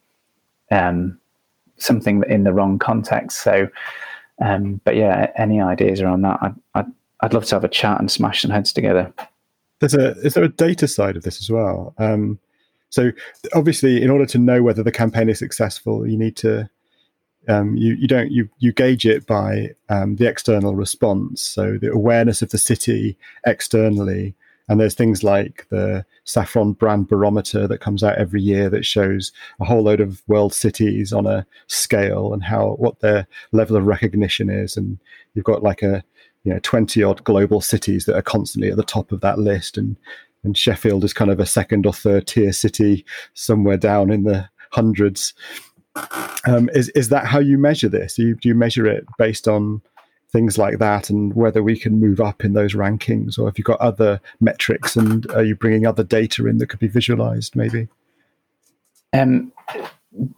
[0.73, 1.19] um,
[1.77, 3.43] something in the wrong context.
[3.43, 3.69] So,
[4.43, 6.39] um, but yeah, any ideas around that?
[6.43, 9.13] I'd, I'd, I'd love to have a chat and smash some heads together.
[9.79, 11.95] There's a is there a data side of this as well?
[11.97, 12.41] Um,
[12.91, 13.13] so
[13.55, 16.69] obviously, in order to know whether the campaign is successful, you need to
[17.49, 21.91] um, you you don't you you gauge it by um, the external response, so the
[21.91, 24.35] awareness of the city externally.
[24.69, 29.33] And there's things like the Saffron Brand Barometer that comes out every year that shows
[29.59, 33.87] a whole load of world cities on a scale and how what their level of
[33.87, 34.77] recognition is.
[34.77, 34.99] And
[35.35, 36.05] you've got like a
[36.45, 39.77] you know 20 odd global cities that are constantly at the top of that list
[39.77, 39.97] and
[40.43, 44.49] and Sheffield is kind of a second or third tier city somewhere down in the
[44.71, 45.35] hundreds.
[46.47, 48.15] Um, is is that how you measure this?
[48.15, 49.83] Do you, do you measure it based on
[50.33, 53.65] things like that and whether we can move up in those rankings, or have you
[53.65, 57.57] got other metrics and are you bringing other data in that could be visualized?
[57.57, 57.89] Maybe.
[59.13, 59.53] Um,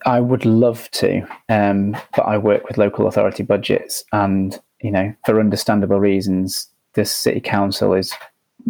[0.06, 5.14] I would love to, um, but I work with local authority budgets, and you know,
[5.24, 8.14] for understandable reasons, the city council is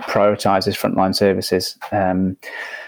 [0.00, 1.76] prioritises frontline services.
[1.90, 2.37] Um,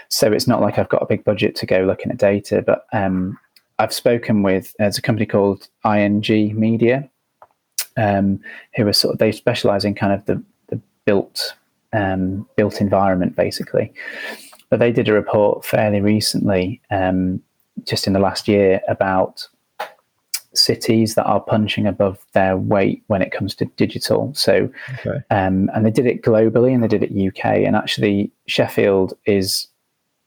[0.09, 2.87] so it's not like I've got a big budget to go looking at data, but
[2.93, 3.38] um,
[3.79, 6.23] I've spoken with there's a company called ING
[6.59, 7.09] Media,
[7.97, 8.40] um,
[8.77, 11.55] who are sort of they specialise in kind of the the built
[11.93, 13.93] um, built environment basically.
[14.71, 17.43] But they did a report fairly recently, um,
[17.85, 19.47] just in the last year, about
[20.55, 24.33] cities that are punching above their weight when it comes to digital.
[24.35, 25.19] So, okay.
[25.31, 27.45] um, and they did it globally and they did it UK.
[27.67, 29.69] And actually, Sheffield is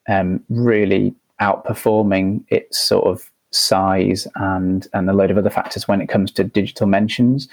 [0.10, 6.02] um, really outperforming its sort of size and and a load of other factors when
[6.02, 7.48] it comes to digital mentions.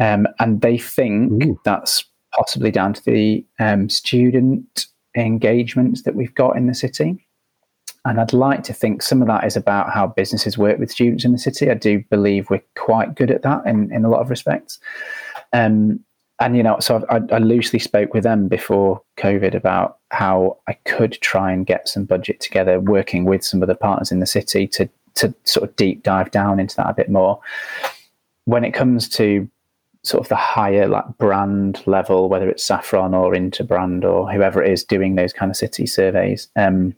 [0.00, 1.60] Um, and they think Ooh.
[1.64, 4.86] that's possibly down to the um, student
[5.16, 7.23] engagements that we've got in the city.
[8.04, 11.24] And I'd like to think some of that is about how businesses work with students
[11.24, 11.70] in the city.
[11.70, 14.78] I do believe we're quite good at that in, in a lot of respects.
[15.52, 16.00] Um,
[16.40, 20.74] and, you know, so I, I loosely spoke with them before COVID about how I
[20.84, 24.26] could try and get some budget together, working with some of the partners in the
[24.26, 27.40] city to, to sort of deep dive down into that a bit more.
[28.44, 29.48] When it comes to
[30.02, 34.70] sort of the higher like brand level, whether it's Saffron or Interbrand or whoever it
[34.70, 36.94] is doing those kind of city surveys, um,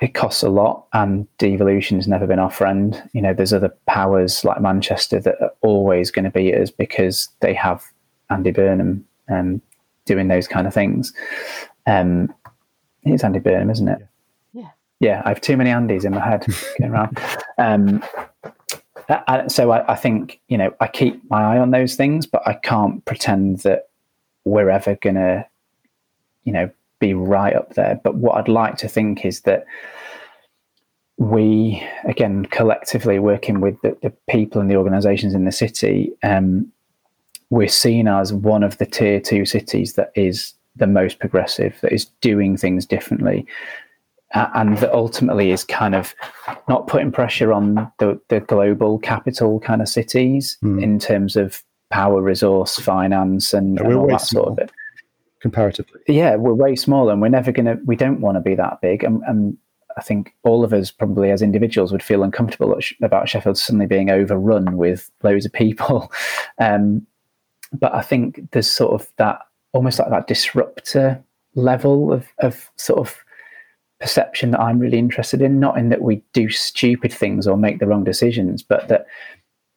[0.00, 3.02] it costs a lot and devolution has never been our friend.
[3.12, 7.28] You know, there's other powers like Manchester that are always going to beat us because
[7.40, 7.84] they have
[8.30, 9.60] Andy Burnham um,
[10.04, 11.12] doing those kind of things.
[11.86, 12.34] Um,
[13.04, 14.06] it's Andy Burnham, isn't it?
[14.52, 14.70] Yeah.
[15.00, 16.46] yeah, I have too many Andys in my head
[16.78, 17.18] going around.
[17.56, 18.02] Um,
[19.08, 22.42] I, so I, I, think you know I keep my eye on those things, but
[22.48, 23.90] I can't pretend that
[24.44, 25.46] we're ever gonna,
[26.42, 26.68] you know,
[27.00, 28.00] be right up there.
[28.02, 29.64] But what I'd like to think is that
[31.16, 36.70] we, again, collectively working with the, the people and the organisations in the city, um,
[37.50, 41.92] we're seen as one of the tier two cities that is the most progressive, that
[41.92, 43.46] is doing things differently,
[44.34, 46.14] and that ultimately is kind of
[46.68, 50.82] not putting pressure on the, the global capital kind of cities mm.
[50.82, 54.72] in terms of power, resource, finance, and, and all that small, sort of it.
[55.44, 57.76] Comparatively, yeah, we're way smaller, and we're never gonna.
[57.84, 59.58] We don't want to be that big, and, and
[59.94, 64.08] I think all of us probably as individuals would feel uncomfortable about Sheffield suddenly being
[64.08, 66.10] overrun with loads of people.
[66.58, 67.06] Um,
[67.72, 69.40] but I think there's sort of that
[69.72, 71.22] almost like that disruptor
[71.56, 73.18] level of, of sort of
[74.00, 77.80] perception that I'm really interested in, not in that we do stupid things or make
[77.80, 79.06] the wrong decisions, but that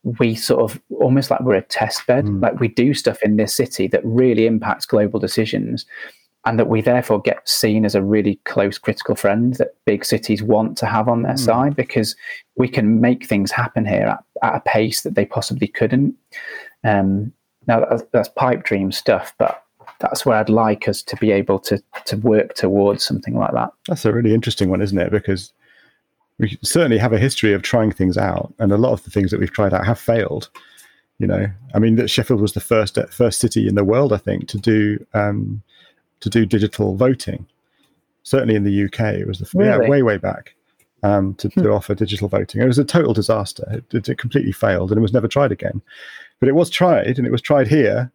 [0.04, 2.42] we sort of almost like we're a test bed, mm.
[2.42, 5.86] like we do stuff in this city that really impacts global decisions
[6.46, 10.42] and that we therefore get seen as a really close critical friend that big cities
[10.42, 11.40] want to have on their mm.
[11.40, 12.16] side because
[12.56, 16.16] we can make things happen here at, at a pace that they possibly couldn't.
[16.86, 17.34] Um,
[17.68, 19.62] now that's, that's, pipe dream stuff, but
[20.00, 23.72] that's where I'd like us to be able to to work towards something like that.
[23.88, 25.12] That's a really interesting one, isn't it?
[25.12, 25.52] Because
[26.40, 29.32] we certainly have a history of trying things out, and a lot of the things
[29.32, 30.50] that we've tried out have failed.
[31.20, 34.18] You know, I mean, that Sheffield was the first first city in the world, I
[34.18, 35.64] think, to do um,
[36.20, 37.48] to do digital voting.
[38.24, 39.70] Certainly in the UK, it was the really?
[39.70, 40.54] yeah way way back
[41.04, 41.62] um, to, hmm.
[41.62, 42.62] to offer digital voting.
[42.62, 43.84] It was a total disaster.
[43.92, 45.82] It, it, completely failed, and it was never tried again.
[46.40, 48.12] But it was tried, and it was tried here,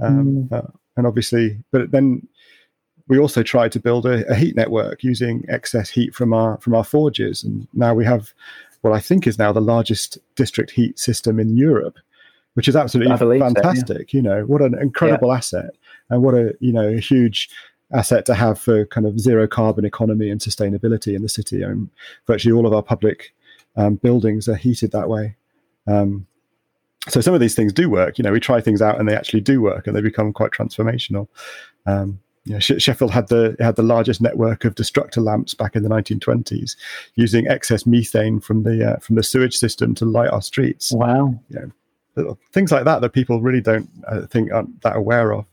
[0.00, 0.54] um, hmm.
[0.54, 0.62] uh,
[0.96, 2.26] and obviously, but then
[3.08, 6.74] we also tried to build a, a, heat network using excess heat from our from
[6.74, 8.32] our forges, and now we have
[8.80, 11.98] what I think is now the largest district heat system in Europe,
[12.54, 14.12] which is absolutely fantastic.
[14.12, 14.18] yeah.
[14.18, 15.36] You know, what an incredible yeah.
[15.36, 15.70] asset
[16.10, 17.48] and what a you know a huge
[17.92, 21.64] asset to have for kind of zero carbon economy and sustainability in the city.
[21.64, 21.90] I mean,
[22.26, 23.32] virtually all of our public
[23.76, 25.36] um, buildings are heated that way.
[25.86, 26.26] Um,
[27.08, 28.18] so some of these things do work.
[28.18, 30.50] You know, we try things out and they actually do work, and they become quite
[30.50, 31.28] transformational.
[31.86, 35.82] Um, you know, Sheffield had the had the largest network of destructor lamps back in
[35.82, 36.76] the 1920s,
[37.16, 40.92] using excess methane from the uh, from the sewage system to light our streets.
[40.92, 41.72] Wow, you
[42.16, 45.44] know, things like that that people really don't uh, think aren't that aware of.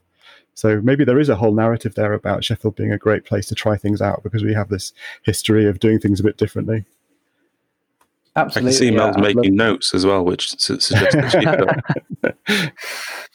[0.54, 3.56] So maybe there is a whole narrative there about Sheffield being a great place to
[3.56, 6.86] try things out because we have this history of doing things a bit differently.
[8.36, 8.70] Absolutely.
[8.70, 12.70] I can see yeah, Mel's making notes as well, which su- suggests that she's,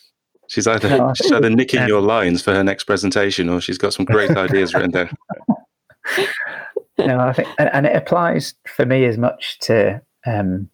[0.49, 4.05] she's either she's either nicking your lines for her next presentation or she's got some
[4.05, 5.17] great ideas written down.
[6.99, 10.69] No, I think, and, and, it applies for me as much to, um,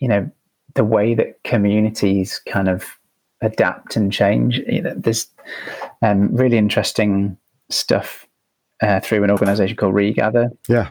[0.00, 0.30] you know,
[0.74, 2.98] the way that communities kind of
[3.42, 4.58] adapt and change.
[4.66, 5.28] You know, there's
[6.02, 7.36] um, really interesting
[7.70, 8.26] stuff
[8.82, 10.50] uh, through an organization called Regather.
[10.68, 10.88] Yeah.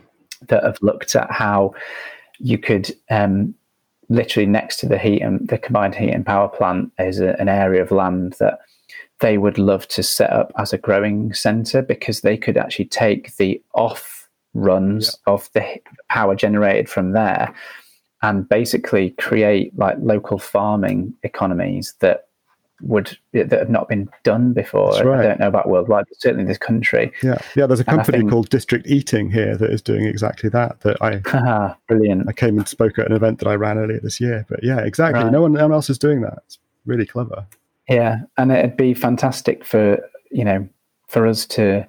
[0.49, 1.74] That have looked at how
[2.38, 3.56] you could um,
[4.14, 7.49] literally next to the heat and the combined heat and power plant is a, an
[7.49, 8.59] area of land that
[9.20, 13.36] they would love to set up as a growing center because they could actually take
[13.38, 15.34] the off runs yeah.
[15.34, 17.53] of the power generated from there
[18.22, 22.28] and basically create like local farming economies that
[22.82, 24.91] would that have not been done before.
[25.03, 25.19] Right.
[25.19, 27.11] I don't know about worldwide, but certainly this country.
[27.21, 27.65] Yeah, yeah.
[27.65, 30.82] There's a company think, called District Eating here that is doing exactly that.
[30.82, 32.28] That I brilliant.
[32.28, 34.45] I came and spoke at an event that I ran earlier this year.
[34.49, 35.24] But yeah, exactly.
[35.24, 35.32] Right.
[35.32, 36.39] No one, no one else is doing that.
[36.45, 37.45] It's really clever.
[37.89, 39.97] Yeah, and it'd be fantastic for
[40.32, 40.67] you know
[41.07, 41.88] for us to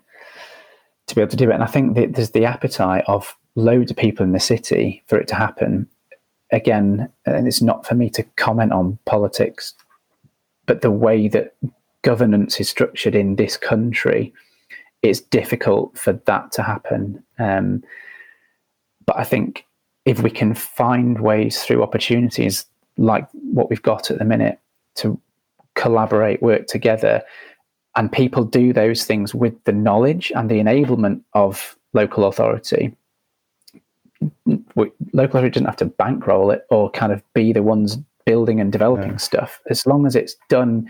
[1.07, 1.55] to be able to do it.
[1.55, 5.19] And I think that there's the appetite of loads of people in the city for
[5.19, 5.89] it to happen.
[6.53, 9.75] Again, and it's not for me to comment on politics
[10.67, 11.55] but the way that
[12.03, 14.33] governance is structured in this country,
[15.03, 17.23] it's difficult for that to happen.
[17.39, 17.83] Um,
[19.07, 19.67] but I think
[20.05, 24.59] if we can find ways through opportunities like what we've got at the minute
[24.97, 25.21] to
[25.75, 27.23] collaborate, work together,
[27.97, 32.95] and people do those things with the knowledge and the enablement of local authority.
[34.47, 34.93] Local
[35.25, 39.13] authority doesn't have to bankroll it or kind of be the ones building and developing
[39.13, 39.17] yeah.
[39.17, 40.89] stuff, as long as it's done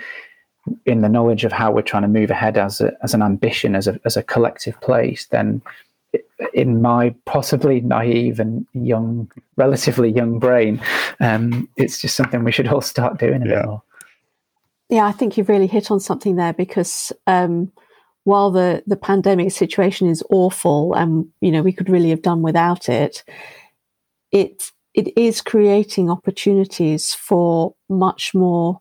[0.87, 3.75] in the knowledge of how we're trying to move ahead as a, as an ambition,
[3.75, 5.61] as a as a collective place, then
[6.53, 10.81] in my possibly naive and young, relatively young brain,
[11.21, 13.55] um, it's just something we should all start doing a yeah.
[13.57, 13.83] bit more.
[14.91, 17.73] Yeah, I think you've really hit on something there because um,
[18.25, 22.43] while the the pandemic situation is awful and you know we could really have done
[22.43, 23.23] without it
[24.33, 28.81] it it is creating opportunities for much more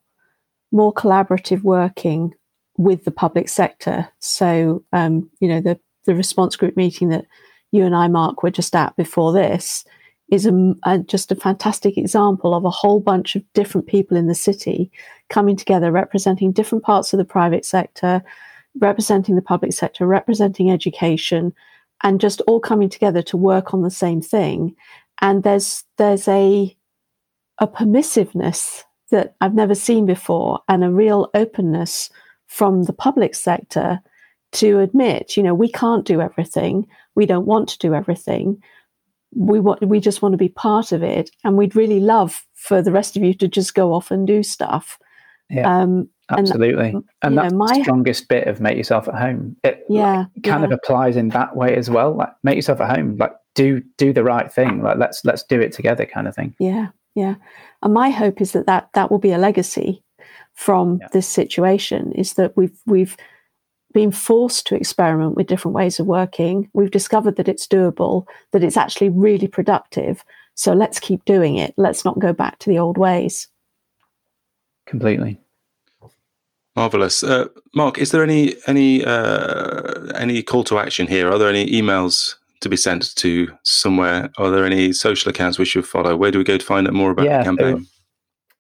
[0.71, 2.33] more collaborative working
[2.77, 7.25] with the public sector so um, you know the the response group meeting that
[7.71, 9.85] you and I Mark were just at before this
[10.31, 14.27] is a, a, just a fantastic example of a whole bunch of different people in
[14.27, 14.91] the city
[15.29, 18.23] coming together representing different parts of the private sector
[18.79, 21.53] representing the public sector, representing education,
[22.03, 24.75] and just all coming together to work on the same thing.
[25.23, 26.77] And there's there's a
[27.59, 32.11] a permissiveness that I've never seen before, and a real openness
[32.47, 33.99] from the public sector
[34.53, 36.85] to admit, you know, we can't do everything.
[37.15, 38.61] We don't want to do everything.
[39.33, 42.81] We want we just want to be part of it, and we'd really love for
[42.81, 44.99] the rest of you to just go off and do stuff.
[45.49, 45.81] Yeah.
[45.81, 46.89] Um, Absolutely.
[46.89, 49.55] And, and that's know, my, the strongest bit of make yourself at home.
[49.63, 50.65] It yeah, like, kind yeah.
[50.65, 52.13] of applies in that way as well.
[52.15, 53.17] Like make yourself at home.
[53.17, 54.81] Like do do the right thing.
[54.81, 56.55] Like let's let's do it together kind of thing.
[56.59, 56.89] Yeah.
[57.15, 57.35] Yeah.
[57.81, 60.03] And my hope is that that, that will be a legacy
[60.53, 61.07] from yeah.
[61.11, 63.17] this situation is that we've we've
[63.93, 66.69] been forced to experiment with different ways of working.
[66.73, 70.23] We've discovered that it's doable, that it's actually really productive.
[70.55, 71.73] So let's keep doing it.
[71.77, 73.47] Let's not go back to the old ways.
[74.87, 75.39] Completely.
[76.75, 77.99] Marvelous, uh, Mark.
[77.99, 81.29] Is there any any uh, any call to action here?
[81.31, 84.31] Are there any emails to be sent to somewhere?
[84.37, 86.15] Are there any social accounts we should follow?
[86.15, 87.87] Where do we go to find out more about yeah, the campaign?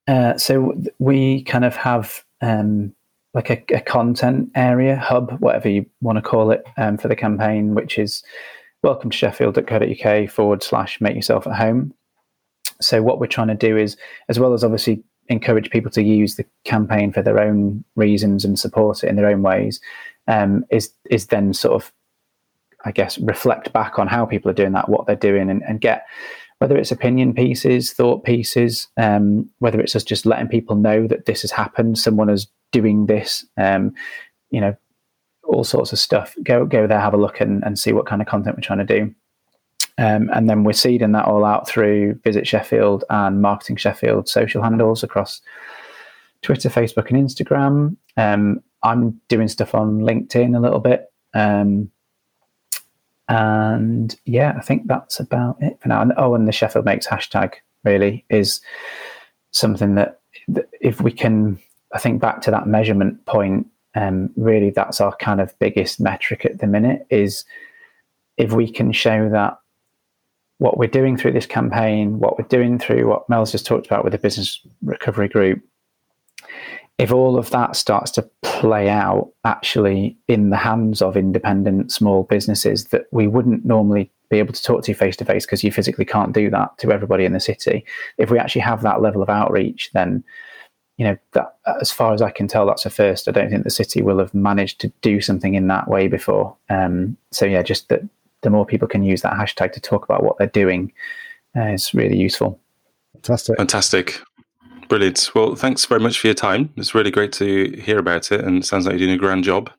[0.07, 2.93] So, uh, so we kind of have um,
[3.33, 7.15] like a, a, content area hub, whatever you want to call it, um, for the
[7.15, 8.23] campaign, which is
[8.83, 11.93] welcome to sheffield.co.uk forward slash make yourself at home.
[12.81, 13.95] So what we're trying to do is,
[14.27, 18.59] as well as obviously encourage people to use the campaign for their own reasons and
[18.59, 19.79] support it in their own ways
[20.27, 21.91] um, is is then sort of
[22.85, 25.79] I guess reflect back on how people are doing that, what they're doing, and, and
[25.81, 26.05] get
[26.59, 31.25] whether it's opinion pieces, thought pieces, um, whether it's us just letting people know that
[31.25, 33.93] this has happened, someone is doing this, um,
[34.49, 34.73] you know,
[35.43, 36.35] all sorts of stuff.
[36.43, 38.85] Go go there, have a look, and, and see what kind of content we're trying
[38.85, 39.13] to do.
[39.97, 44.63] Um, and then we're seeding that all out through Visit Sheffield and Marketing Sheffield social
[44.63, 45.41] handles across
[46.41, 47.95] Twitter, Facebook, and Instagram.
[48.17, 51.11] Um, I'm doing stuff on LinkedIn a little bit.
[53.29, 56.01] And yeah, I think that's about it for now.
[56.01, 57.53] And, oh, and the Sheffield Makes hashtag
[57.83, 58.61] really is
[59.51, 60.19] something that,
[60.49, 61.59] that if we can,
[61.93, 66.45] I think back to that measurement point, um, really that's our kind of biggest metric
[66.45, 67.45] at the minute is
[68.37, 69.59] if we can show that
[70.57, 74.03] what we're doing through this campaign, what we're doing through what Mel's just talked about
[74.03, 75.61] with the business recovery group,
[77.03, 82.23] if all of that starts to play out actually in the hands of independent small
[82.23, 85.71] businesses that we wouldn't normally be able to talk to face to face because you
[85.71, 87.85] physically can't do that to everybody in the city.
[88.17, 90.23] If we actually have that level of outreach, then
[90.95, 93.27] you know that as far as I can tell, that's a first.
[93.27, 96.55] I don't think the city will have managed to do something in that way before.
[96.69, 97.99] Um, so yeah, just that
[98.43, 100.93] the more people can use that hashtag to talk about what they're doing
[101.53, 102.61] uh, is really useful.
[103.11, 103.57] Fantastic.
[103.57, 104.21] Fantastic.
[104.93, 105.31] Brilliant.
[105.33, 106.71] Well, thanks very much for your time.
[106.77, 109.43] It's really great to hear about it and it sounds like you're doing a grand
[109.43, 109.71] job.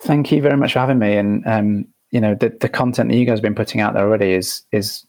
[0.00, 1.18] Thank you very much for having me.
[1.18, 4.06] And, um, you know, the, the content that you guys have been putting out there
[4.06, 5.06] already is, is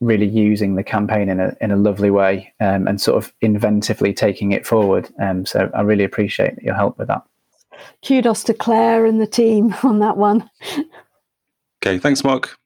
[0.00, 4.16] really using the campaign in a, in a lovely way um, and sort of inventively
[4.16, 5.08] taking it forward.
[5.20, 7.22] Um, so I really appreciate your help with that.
[8.04, 10.50] Kudos to Claire and the team on that one.
[11.80, 12.58] Okay, thanks, Mark.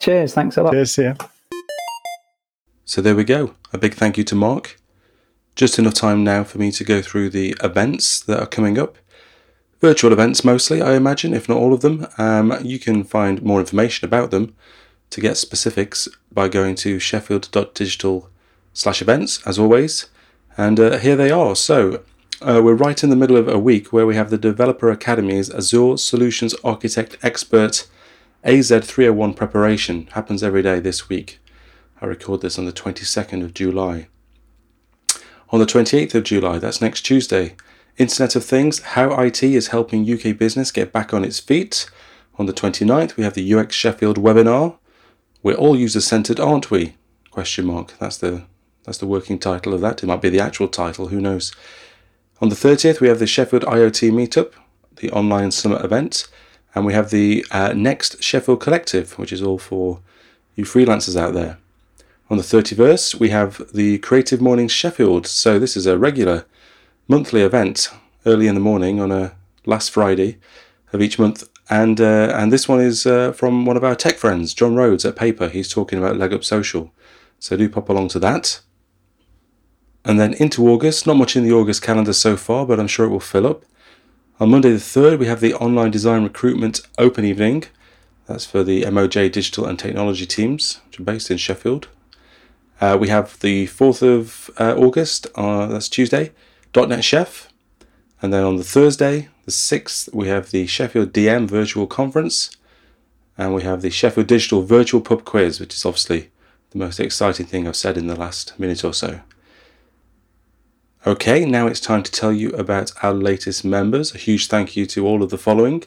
[0.00, 0.32] Cheers.
[0.32, 0.72] Thanks a lot.
[0.72, 0.96] Cheers.
[0.96, 1.14] Yeah.
[2.88, 3.54] So there we go.
[3.70, 4.80] A big thank you to Mark.
[5.54, 8.96] Just enough time now for me to go through the events that are coming up.
[9.82, 12.06] Virtual events mostly, I imagine, if not all of them.
[12.16, 14.56] Um, you can find more information about them
[15.10, 18.30] to get specifics by going to sheffield.digital
[18.72, 20.06] slash events, as always.
[20.56, 21.54] And uh, here they are.
[21.56, 22.04] So
[22.40, 25.50] uh, we're right in the middle of a week where we have the Developer Academy's
[25.50, 27.86] Azure Solutions Architect Expert
[28.46, 31.38] AZ301 preparation happens every day this week.
[32.00, 34.08] I record this on the 22nd of July.
[35.50, 37.56] On the 28th of July, that's next Tuesday,
[37.96, 41.90] Internet of Things How IT is helping UK business get back on its feet.
[42.38, 44.78] On the 29th, we have the UX Sheffield webinar.
[45.42, 46.94] We're all user centered, aren't we?
[47.30, 47.94] Question mark.
[47.98, 48.44] That's the
[48.84, 50.02] that's the working title of that.
[50.02, 51.52] It might be the actual title, who knows.
[52.40, 54.52] On the 30th, we have the Sheffield IoT meetup,
[54.96, 56.28] the online summit event.
[56.74, 60.00] And we have the uh, Next Sheffield Collective, which is all for
[60.54, 61.58] you freelancers out there.
[62.30, 65.26] On the 31st, we have the Creative Mornings Sheffield.
[65.26, 66.44] So this is a regular
[67.06, 67.88] monthly event
[68.26, 70.38] early in the morning on a last Friday.
[70.92, 71.48] of each month.
[71.70, 75.04] And uh, and this one is uh, from one of our tech friends, John Rhodes
[75.04, 75.48] at Paper.
[75.48, 76.92] He's talking about Leg Up Social.
[77.38, 78.60] So do pop along to that.
[80.04, 83.04] And then into August, not much in the August calendar so far, but I'm sure
[83.04, 83.64] it will fill up.
[84.40, 87.64] On Monday the 3rd, we have the Online Design Recruitment Open Evening.
[88.26, 91.88] That's for the MOJ Digital and Technology teams, which are based in Sheffield.
[92.80, 96.32] Uh, we have the 4th of uh, August, uh, that's Tuesday,
[96.74, 97.48] .NET Sheff.
[98.22, 102.56] And then on the Thursday, the 6th, we have the Sheffield DM Virtual Conference.
[103.36, 106.30] And we have the Sheffield Digital Virtual Pub Quiz, which is obviously
[106.70, 109.20] the most exciting thing I've said in the last minute or so.
[111.06, 114.14] Okay, now it's time to tell you about our latest members.
[114.14, 115.84] A huge thank you to all of the following.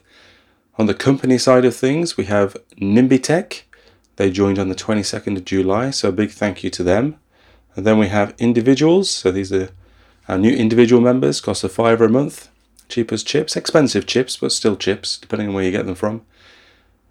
[0.77, 3.63] On the company side of things, we have Nimbitech.
[4.17, 7.17] They joined on the 22nd of July, so a big thank you to them.
[7.75, 9.69] And then we have individuals, so these are
[10.27, 12.49] our new individual members, cost a fiver a month.
[12.89, 16.21] Cheap as chips, expensive chips, but still chips, depending on where you get them from.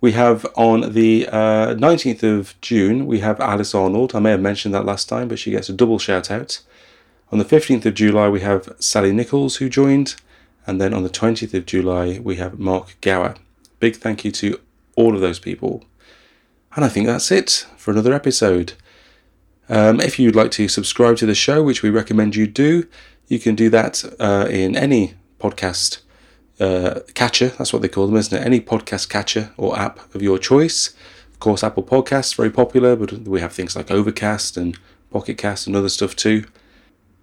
[0.01, 4.15] We have on the uh, 19th of June, we have Alice Arnold.
[4.15, 6.61] I may have mentioned that last time, but she gets a double shout out.
[7.33, 10.17] On the 15th of July, we have Sally Nichols who joined.
[10.67, 13.35] And then on the 20th of July, we have Mark Gower.
[13.79, 14.61] Big thank you to
[14.97, 15.85] all of those people.
[16.77, 18.75] And I think that's it for another episode.
[19.69, 22.87] Um, if you'd like to subscribe to the show, which we recommend you do,
[23.29, 26.01] you can do that uh, in any podcast
[26.59, 27.49] uh, catcher.
[27.49, 28.45] That's what they call them, isn't it?
[28.45, 30.95] Any podcast catcher or app of your choice.
[31.33, 34.79] Of course, Apple Podcasts very popular, but we have things like Overcast and
[35.11, 36.45] Pocket Cast and other stuff too.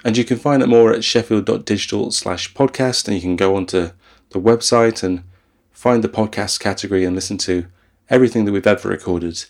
[0.04, 3.91] And you can find out more at sheffield.digital slash podcast, and you can go onto
[4.30, 5.24] the website and
[5.72, 7.68] find the podcast category and listen to
[8.10, 9.45] everything that we've ever recorded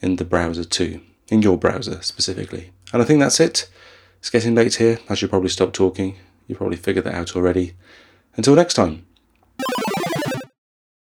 [0.00, 2.72] in the browser too, in your browser specifically.
[2.92, 3.68] And I think that's it.
[4.18, 4.98] It's getting late here.
[5.08, 6.16] I should probably stop talking.
[6.46, 7.74] You probably figured that out already.
[8.36, 9.06] Until next time.